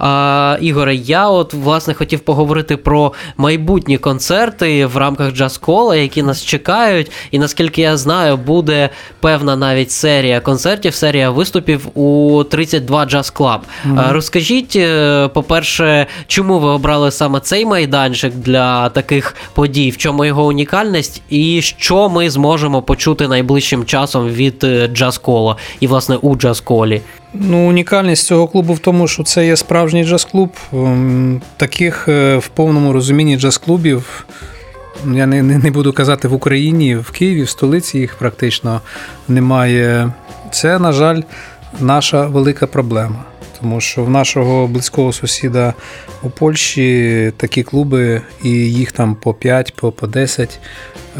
[0.00, 6.22] А, Ігоре, я от власне хотів поговорити про майбутні концерти в рамках джаз кола, які
[6.22, 7.10] нас чекають.
[7.30, 8.88] І наскільки я знаю, буде
[9.20, 13.58] певна навіть серія концертів, серія виступів у 32 Jazz Club.
[13.96, 19.90] А, Розкажіть, е, по-перше, чому ви обрали саме цей майданчик для таких подій?
[19.90, 25.56] В чому його унікальність, і що ми зможемо почути найближчим часом від е, джаз кола
[25.80, 27.02] і власне у джаз колі?
[27.34, 30.50] Ну, унікальність цього клубу в тому, що це є справжній джаз-клуб.
[30.72, 34.26] Ем, Таких е, в повному розумінні джаз-клубів.
[35.14, 38.80] Я не, не, буду казати в Україні, в Києві, в столиці їх практично
[39.28, 40.12] немає.
[40.50, 41.22] Це, на жаль,
[41.80, 43.24] наша велика проблема.
[43.60, 45.74] Тому що в нашого близького сусіда
[46.22, 50.60] у Польщі такі клуби, і їх там по 5, по, по 10.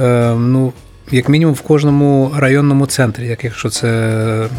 [0.01, 0.73] Е, ну,
[1.11, 3.89] як мінімум в кожному районному центрі, як якщо це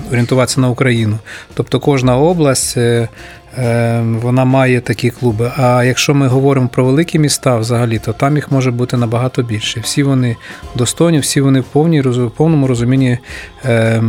[0.10, 1.18] орієнтуватися на Україну.
[1.54, 3.10] Тобто кожна область е,
[3.58, 5.52] е, вона має такі клуби.
[5.58, 9.80] А якщо ми говоримо про великі міста, взагалі, то там їх може бути набагато більше.
[9.80, 10.36] Всі вони
[10.76, 13.18] достойні, всі вони в повній в повному розумінні
[13.66, 14.02] е,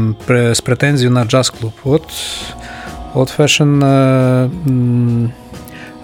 [0.52, 1.72] з претензією на джаз-клуб.
[1.84, 2.02] От,
[3.14, 3.82] Old Fashioned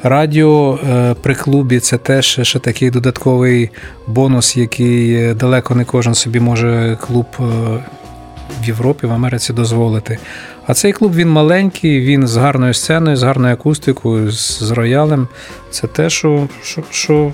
[0.02, 3.70] Radio е, при клубі це теж ще такий додатковий
[4.06, 7.42] бонус, який е, далеко не кожен собі може клуб е,
[8.62, 10.18] в Європі, в Америці дозволити.
[10.66, 15.28] А цей клуб він маленький, він з гарною сценою, з гарною акустикою, з роялем.
[15.70, 17.32] Це те, що, що, що,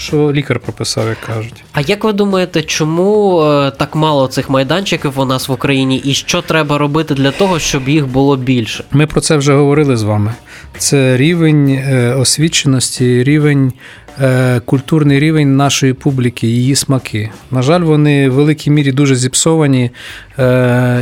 [0.00, 1.64] що лікар прописав, як кажуть.
[1.72, 6.14] А як ви думаєте, чому е, так мало цих майданчиків у нас в Україні, і
[6.14, 8.84] що треба робити для того, щоб їх було більше?
[8.90, 10.34] Ми про це вже говорили з вами.
[10.78, 13.72] Це рівень е, освіченості, рівень,
[14.20, 17.30] е, культурний рівень нашої публіки, її смаки.
[17.50, 19.90] На жаль, вони в великій мірі дуже зіпсовані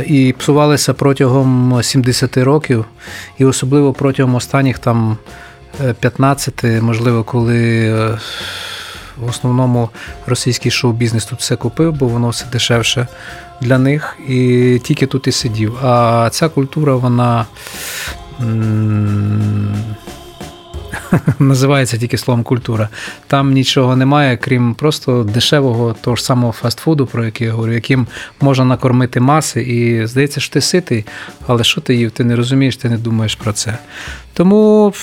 [0.07, 2.85] і псувалися протягом 70 років,
[3.37, 5.17] і особливо протягом останніх там
[5.85, 8.17] е, 15, можливо, коли.
[9.19, 9.89] В основному
[10.25, 13.07] російський шоу-бізнес тут все купив, бо воно все дешевше
[13.61, 15.85] для них, і тільки тут і сидів.
[15.85, 17.45] А ця культура, вона
[21.39, 22.89] називається тільки словом культура.
[23.27, 28.07] Там нічого немає, крім просто дешевого того ж самого фастфуду, про який я говорю, яким
[28.41, 31.05] можна накормити маси, і здається, що ти ситий,
[31.47, 33.77] але що ти їв, ти не розумієш, ти не думаєш про це.
[34.33, 34.93] Тому,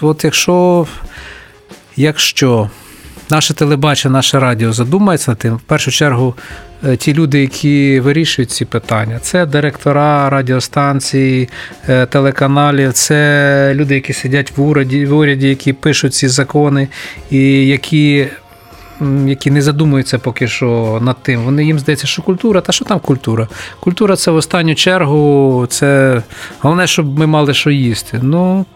[0.00, 0.86] от якщо,
[1.96, 2.70] якщо
[3.32, 6.34] наше телебачення, наше радіо задумається над тим, в першу чергу,
[6.86, 11.48] е, ті люди, які вирішують ці питання, це директора радіостанцій,
[11.88, 16.88] е, телеканалів, це люди, які сидять в уряді, в уряді, які пишуть ці закони,
[17.30, 18.28] і які.
[19.26, 21.42] Які не задумуються поки що над тим.
[21.44, 23.48] Вони їм здається, що культура, та що там культура?
[23.80, 26.22] Культура це в останню чергу, це
[26.60, 28.20] головне, щоб ми мали що їсти.
[28.22, 28.66] Ну,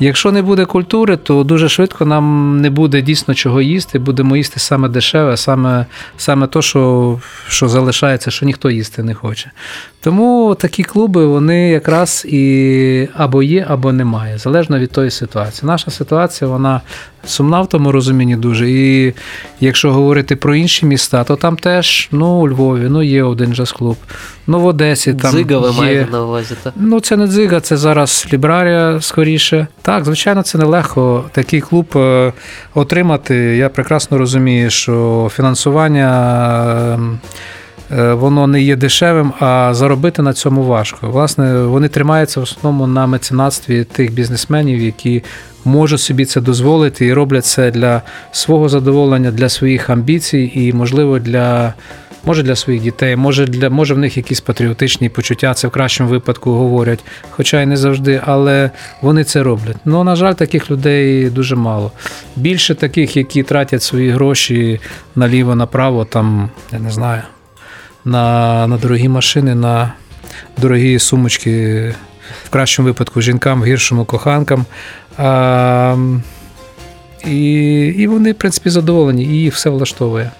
[0.00, 3.98] Якщо не буде культури, то дуже швидко нам не буде дійсно чого їсти.
[3.98, 5.86] Будемо їсти саме дешеве, саме,
[6.16, 7.18] саме то, що,
[7.48, 9.50] що залишається, що ніхто їсти не хоче.
[10.00, 15.66] Тому такі клуби вони якраз і або є, або немає, залежно від тої ситуації.
[15.66, 16.80] Наша ситуація вона
[17.26, 18.70] сумна в тому розумінні дуже.
[18.70, 19.14] І
[19.60, 23.96] якщо говорити про інші міста, то там теж ну, у Львові ну, є один джаз-клуб.
[24.46, 25.74] Ну, в Одесі там Дзига ви є...
[25.74, 26.72] маєте на увазі, так?
[26.76, 29.66] Ну, це не дзига, це зараз лібрарія скоріше.
[29.84, 32.32] Так, звичайно, це нелегко такий клуб е,
[32.74, 33.34] отримати.
[33.36, 36.08] Я прекрасно розумію, що фінансування.
[37.92, 41.10] е, Воно не є дешевим, а заробити на цьому важко.
[41.10, 45.22] Власне, вони тримаються в основному на меценатстві тих бізнесменів, які
[45.64, 51.18] можуть собі це дозволити і роблять це для свого задоволення, для своїх амбіцій і, можливо,
[51.18, 51.74] для
[52.26, 56.10] може для своїх дітей, може для може в них якісь патріотичні почуття, це в кращому
[56.10, 58.70] випадку говорять, хоча й не завжди, але
[59.00, 59.76] вони це роблять.
[59.84, 61.92] Ну, на жаль, таких людей дуже мало.
[62.36, 64.80] Більше таких, які тратять свої гроші
[65.16, 67.22] наліво, направо, там, я не знаю,
[68.04, 69.92] на, на дорогі машини, на
[70.58, 71.94] дорогі сумочки,
[72.44, 74.64] в кращому випадку жінкам, в гіршому коханкам.
[75.18, 75.96] А,
[77.26, 77.46] і,
[77.98, 80.30] і вони, в принципі, задоволені, і їх все влаштовує.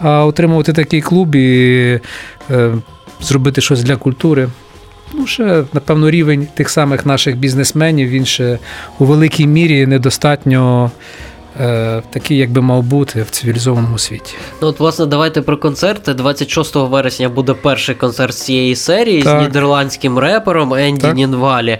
[0.00, 2.00] А отримувати такий клуб і
[2.50, 2.74] е,
[3.20, 4.48] зробити щось для культури.
[5.14, 8.58] Ну, ще, напевно, рівень тих самих наших бізнесменів, він ще
[8.98, 10.90] у великій мірі недостатньо
[12.10, 14.34] такий, як би мав бути в цивілізованому світі.
[14.62, 16.14] Ну от, власне, давайте про концерти.
[16.14, 19.40] 26 вересня буде перший концерт з цієї серії Так.
[19.40, 21.16] з нідерландським репером Енді Так.
[21.16, 21.78] Нінвалі.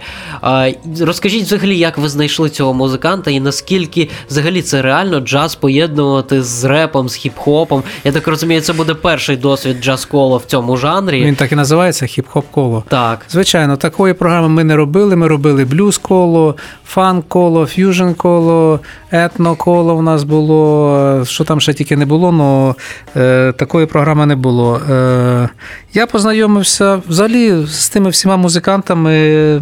[1.01, 6.63] Розкажіть взагалі, як ви знайшли цього музиканта і наскільки взагалі це реально джаз поєднувати з
[6.63, 7.81] репом, з хіп-хопом.
[8.03, 11.25] Я так розумію, це буде перший досвід джаз-коло в цьому жанрі.
[11.25, 12.83] Він так і називається хіп-хоп коло.
[12.87, 13.25] Так.
[13.29, 15.15] Звичайно, такої програми ми не робили.
[15.15, 16.55] Ми робили блюз коло,
[16.87, 18.79] фанк коло, ф'южн коло,
[19.11, 21.25] етно коло у нас було.
[21.25, 22.75] Що там ще тільки не було,
[23.15, 24.81] але такої програми не було.
[24.89, 25.49] Е,
[25.93, 29.59] я познайомився взагалі з тими всіма музикантами.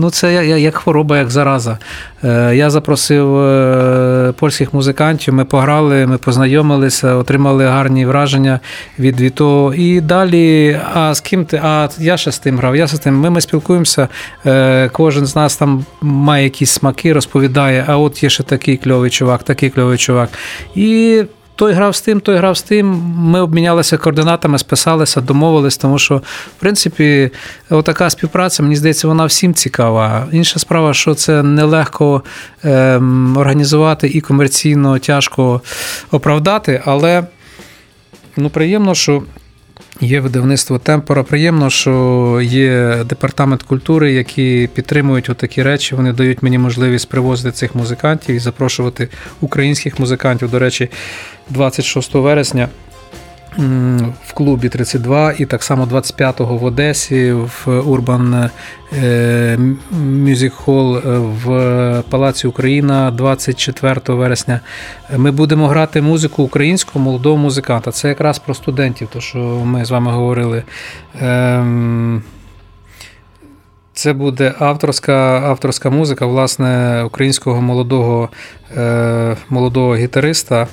[0.00, 1.78] Ну, це як хвороба, як зараза.
[2.24, 8.60] Е, я запросив е, польських музикантів, ми пограли, ми познайомилися, отримали гарні враження
[8.98, 9.74] від, того.
[9.74, 11.60] І далі, а з ким ти?
[11.62, 13.14] А я ще з тим грав, я з тим.
[13.14, 14.08] Ми, ми спілкуємося.
[14.46, 19.10] Е, кожен з нас там має якісь смаки, розповідає, а от є ще такий кльовий
[19.10, 20.28] чувак, такий кльовий чувак.
[20.74, 21.22] І
[21.56, 22.86] той грав з тим, той грав з тим.
[23.16, 26.16] Ми обмінялися координатами, списалися, домовились, тому що,
[26.56, 27.30] в принципі,
[27.70, 30.26] отака співпраця, мені здається, вона всім цікава.
[30.32, 32.22] Інша справа, що це нелегко
[32.64, 35.60] ем, організувати і комерційно тяжко
[36.10, 37.26] оправдати, але
[38.36, 39.22] ну, приємно, що.
[40.00, 41.22] Є видавництво Темпора.
[41.22, 45.94] Приємно, що є департамент культури, які підтримують отакі речі.
[45.94, 49.08] Вони дають мені можливість привозити цих музикантів і запрошувати
[49.40, 50.50] українських музикантів.
[50.50, 50.88] До речі,
[51.50, 52.68] 26 вересня
[54.26, 58.50] в клубі 32 і так само 25-го в Одесі в Urban
[58.92, 59.58] е,
[60.02, 64.60] Music Hall е, в Палаці Україна 24 вересня.
[65.16, 67.92] Ми будемо грати музику українського молодого музиканта.
[67.92, 70.62] Це якраз про студентів, то що ми з вами говорили.
[71.20, 72.22] Ем,
[73.92, 78.28] Це буде авторська, авторська музика, власне, українського молодого,
[78.76, 80.66] е, молодого гітариста.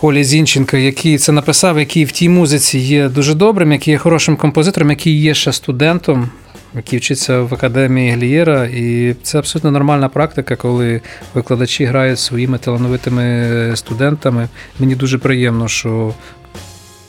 [0.00, 4.36] Колі Зінченка, який це написав, який в тій музиці є дуже добрим, який є хорошим
[4.36, 6.30] композитором, який є ще студентом,
[6.74, 8.64] який вчиться в академії Глієра.
[8.64, 11.00] І це абсолютно нормальна практика, коли
[11.34, 14.48] викладачі грають своїми талановитими студентами.
[14.78, 16.14] Мені дуже приємно, що.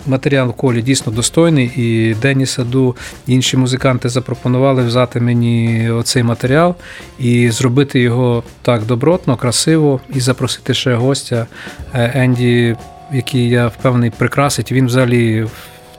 [0.08, 2.96] Матеріал колі дійсно достойний, і Дені Саду,
[3.28, 6.76] і інші музиканти запропонували взяти мені оцей матеріал
[7.20, 11.48] і зробити його так добротно, красиво, і запросити ще гостя
[11.94, 12.76] е, Енді,
[13.14, 14.72] який я впевнений прикрасить.
[14.72, 15.46] Він взагалі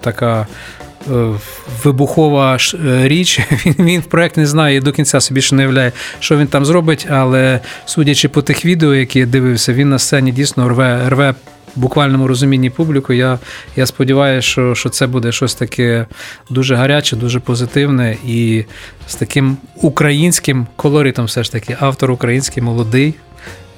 [0.01, 0.46] така
[1.11, 1.28] е,
[1.84, 3.40] вибухова е, річ.
[3.66, 6.64] Він, він проект не знає і до кінця собі ще не уявляє, що він там
[6.64, 11.34] зробить, але судячи по тих відео, які я дивився, він на сцені дійсно рве, рве
[11.76, 13.12] буквальному розумінні публіку.
[13.12, 13.38] Я,
[13.76, 16.06] я сподіваюся, що, що це буде щось таке
[16.50, 18.64] дуже гаряче, дуже позитивне і
[19.06, 23.14] з таким українським колоритом, все ж таки, автор український, молодий.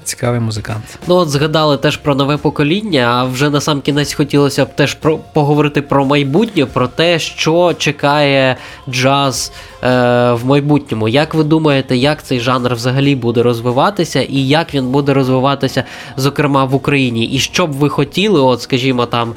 [0.04, 0.98] Цікавий музикант.
[1.06, 4.94] Ну, от згадали теж про нове покоління, а вже на сам кінець хотілося б теж
[4.94, 8.56] про поговорити про майбутнє, про те, що чекає
[8.90, 9.88] джаз е,
[10.32, 11.08] в майбутньому.
[11.08, 15.84] Як ви думаєте, як цей жанр взагалі буде розвиватися, і як він буде розвиватися,
[16.16, 17.24] зокрема в Україні?
[17.24, 19.34] І що б ви хотіли, от скажімо, там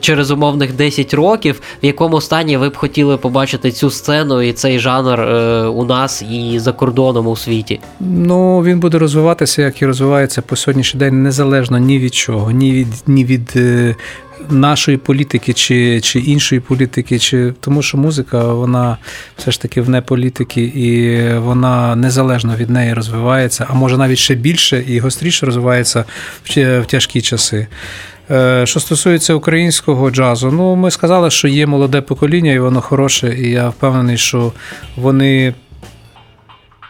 [0.00, 4.78] через умовних 10 років, в якому стані ви б хотіли побачити цю сцену і цей
[4.78, 7.80] жанр е, у нас і за кордоном у світі?
[8.00, 12.72] Ну, він буде розвиватися, як і розвивається по сьогоднішній день, незалежно ні від чого, ні
[12.72, 13.94] від ні від е,
[14.50, 18.96] нашої політики чи, чи іншої політики, чи тому, що музика, вона
[19.36, 24.34] все ж таки вне політики, і вона незалежно від неї розвивається, а може навіть ще
[24.34, 26.04] більше і гостріше розвивається
[26.44, 27.66] в, тяжкі часи.
[28.30, 33.34] Е, Що стосується українського джазу, ну ми сказали, що є молоде покоління, і воно хороше,
[33.38, 34.52] і я впевнений, що
[34.96, 35.54] вони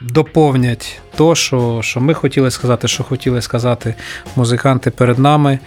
[0.01, 3.95] доповнять то, що, що ми хотіли сказати, що хотіли сказати
[4.37, 5.59] музиканти перед нами.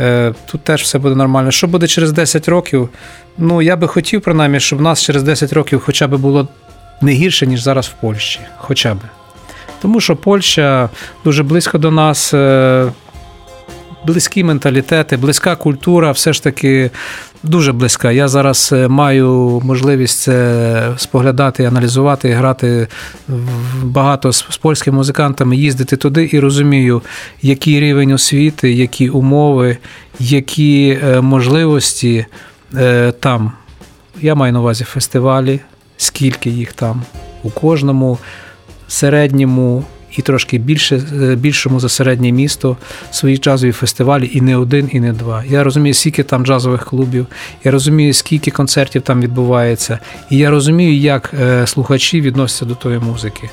[0.00, 1.50] Е, Тут теж все буде нормально.
[1.50, 2.88] Що буде через 10 років?
[3.38, 6.48] Ну, я би хотів, принаймні, щоб в нас через 10 років хоча б було
[7.00, 8.40] не гірше, ніж зараз в Польщі.
[8.58, 8.98] Хоча б.
[9.82, 10.90] Тому що Польща
[11.24, 12.34] дуже близько до нас.
[14.06, 16.90] Близькі менталітети, близька культура, все ж таки
[17.42, 18.12] дуже близька.
[18.12, 22.88] Я зараз е, маю можливість це споглядати, аналізувати, грати
[23.82, 27.02] багато з, з польськими музикантами, їздити туди і розумію,
[27.42, 29.76] який рівень освіти, які умови,
[30.18, 32.26] які е, можливості
[32.76, 33.52] е, там.
[34.20, 35.60] Я маю на увазі фестивалі,
[35.96, 37.02] скільки їх там
[37.42, 38.18] у кожному
[38.88, 39.84] середньому
[40.16, 42.76] і трошки більше, е, більшому за середнє місто
[43.10, 45.44] свої джазові фестивалі, і не один, і не два.
[45.48, 47.26] Я розумію, скільки там джазових клубів,
[47.64, 49.98] я розумію, скільки концертів там відбувається,
[50.30, 53.50] і я розумію, як е, слухачі відносяться до тої музики.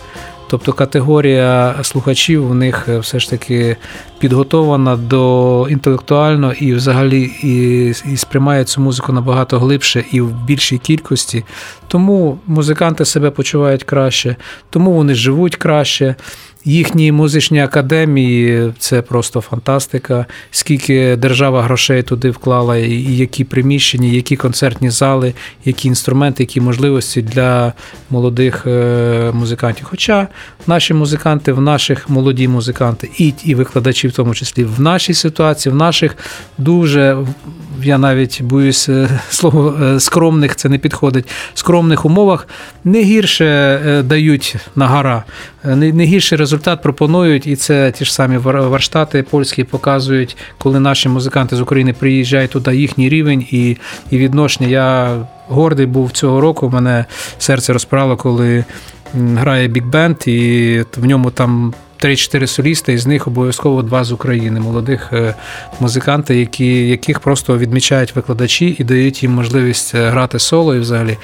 [0.51, 3.77] Тобто категорія слухачів у них е, все ж таки
[4.21, 10.77] підготована до інтелектуально і взагалі і, і сприймає цю музику набагато глибше і в більшій
[10.77, 11.43] кількості.
[11.87, 14.35] Тому музиканти себе почувають краще,
[14.69, 16.15] тому вони живуть краще.
[16.65, 20.25] Їхні музичні академії це просто фантастика.
[20.51, 25.33] Скільки держава грошей туди вклала, і які приміщення, які концертні зали,
[25.65, 27.73] які інструменти, які можливості для
[28.09, 29.87] молодих е, музикантів.
[29.89, 30.27] Хоча
[30.67, 35.73] наші музиканти, в наших молоді музиканти, і і викладачі, в тому числі в нашій ситуації,
[35.73, 36.17] в наших
[36.57, 37.17] дуже
[37.83, 41.29] я навіть боюсь е, слово е, скромних, це не підходить.
[41.53, 42.47] Скромних умовах
[42.83, 45.23] не гірше дають на гора,
[45.63, 51.55] не гірший результат пропонують, і це ті ж самі варштати польські показують, коли наші музиканти
[51.55, 53.77] з України приїжджають туди, їхній рівень і,
[54.11, 54.69] і відношення.
[54.69, 56.69] Я гордий був цього року.
[56.69, 57.05] Мене
[57.37, 58.65] серце розправило, коли
[59.13, 61.73] грає бік-бенд, і в ньому там.
[62.01, 65.35] Три-чотири солісти, із них обов'язково два з України, молодих е,
[65.79, 71.17] музикантів, які, яких просто відмічають викладачі і дають їм можливість е, грати соло і взагалі.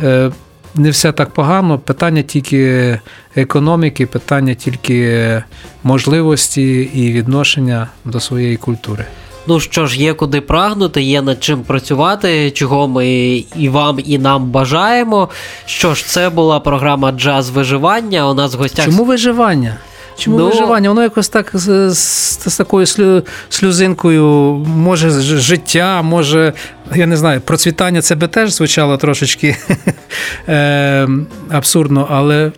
[0.00, 0.30] Е,
[0.74, 1.78] не все так погано.
[1.78, 3.00] Питання тільки
[3.36, 5.42] економіки, питання тільки
[5.82, 9.04] можливості і відношення до своєї культури.
[9.46, 13.08] Ну що ж, є куди прагнути, є над чим працювати, чого ми
[13.56, 15.28] і вам, і нам бажаємо.
[15.66, 18.30] Що ж, це була програма Джаз виживання.
[18.30, 18.84] У нас в гостях.
[18.84, 19.76] Чому виживання?
[20.18, 20.46] Чому до...
[20.46, 20.88] виживання?
[20.88, 24.24] Воно якось так з, з, з такою слю, сльозинкою,
[24.76, 26.52] може, життя, може,
[26.94, 29.56] я не знаю, процвітання це би теж звучало трошечки
[30.48, 31.08] е,
[31.50, 32.52] абсурдно, але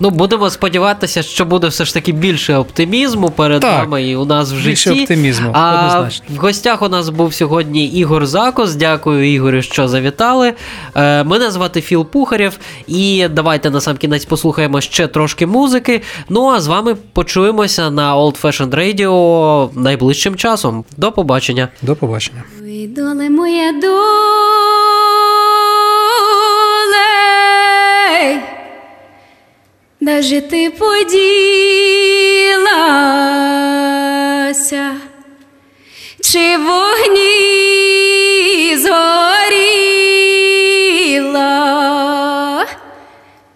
[0.00, 4.24] Ну, будемо сподіватися, що буде все ж таки більше оптимізму перед так, нами і у
[4.24, 4.68] нас в житті.
[4.68, 5.50] Більше оптимізму.
[5.54, 6.26] А однозначно.
[6.28, 8.74] в гостях у нас був сьогодні Ігор Закос.
[8.74, 10.54] Дякую, Ігорю, що завітали.
[10.94, 16.02] Е, мене звати Філ Пухарєв, і давайте на сам кінець послухаємо ще трошки музики.
[16.28, 20.84] Ну а з вами почуємося на Old Fashioned Radio найближчим часом.
[20.96, 21.68] До побачення.
[21.82, 22.42] До побачення.
[22.88, 24.51] Доле моя доля.
[30.02, 30.96] Даже ти поділася,
[36.20, 37.26] чи вогні
[38.76, 39.46] згоріла,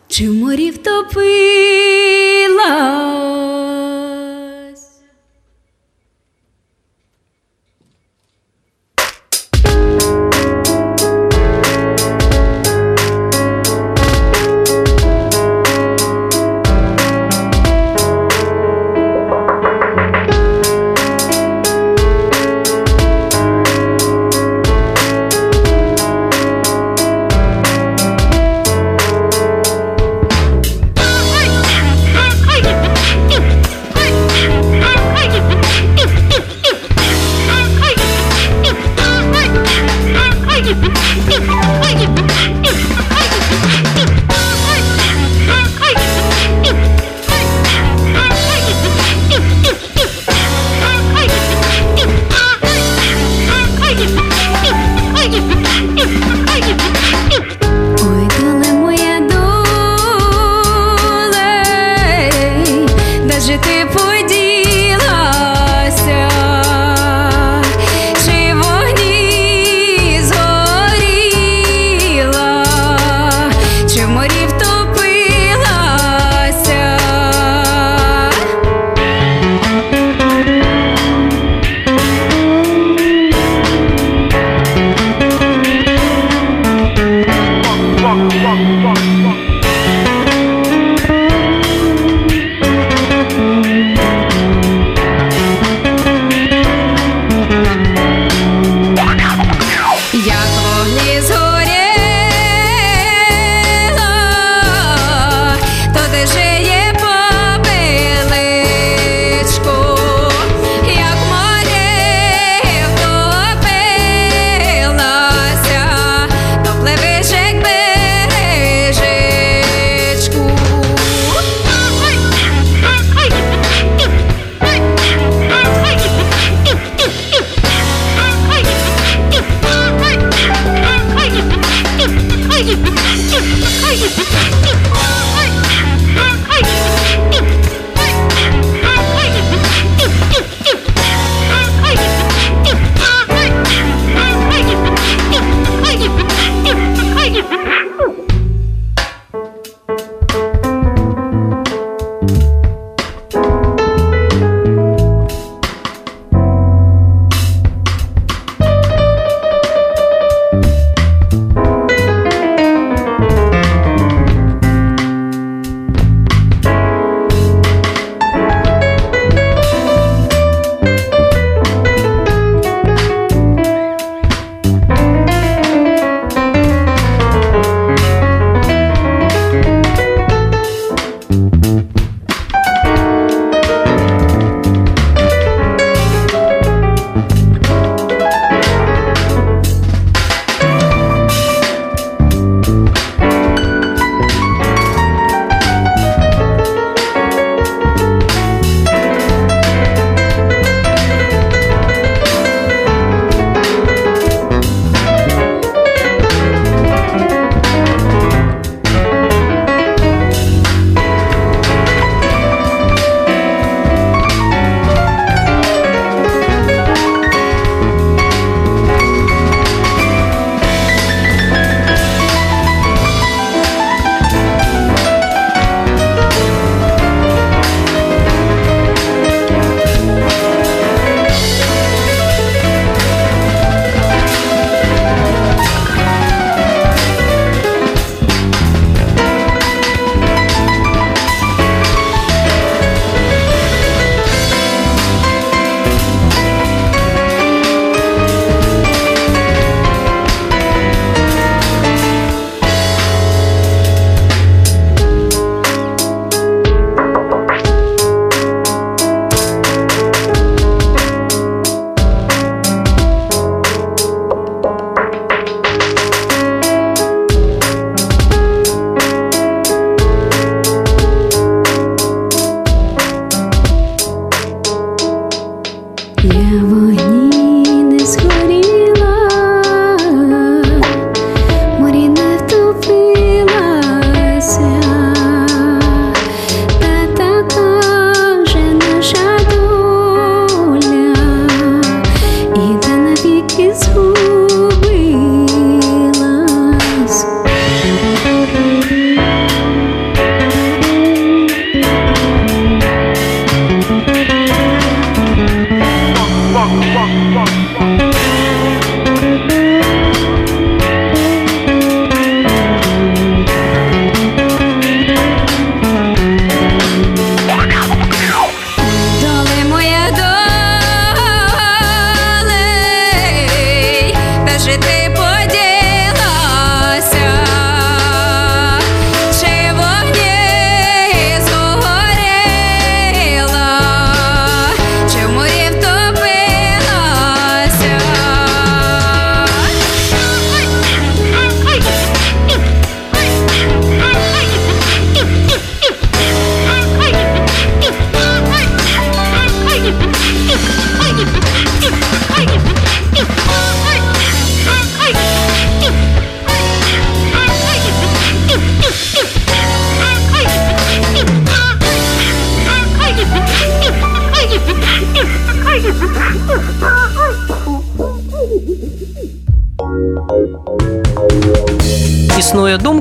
[0.09, 1.16] чи в морі втопила.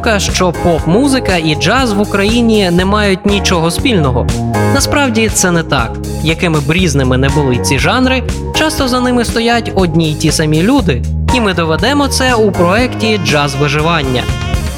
[0.06, 4.28] Думка, що поп-музика і джаз в Україні не мають нічого спільного.
[4.74, 5.92] Насправді це не так.
[6.24, 8.24] Якими б різними не були ці жанри,
[8.56, 11.04] часто за ними стоять одні й ті самі люди,
[11.34, 14.24] і ми доведемо це у проєкті Джаз виживання.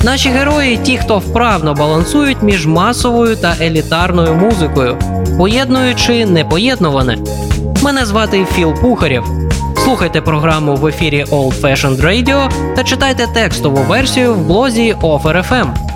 [0.04, 4.98] Наші герої ті, хто вправно балансують між масовою та елітарною музикою,
[5.38, 7.18] поєднуючи непоєднуване.
[7.82, 9.24] Мене звати Філ Пухарєв.
[9.88, 15.87] Слухайте програму в ефірі Old Fashioned Radio та читайте текстову версію в блозі OFR.FM.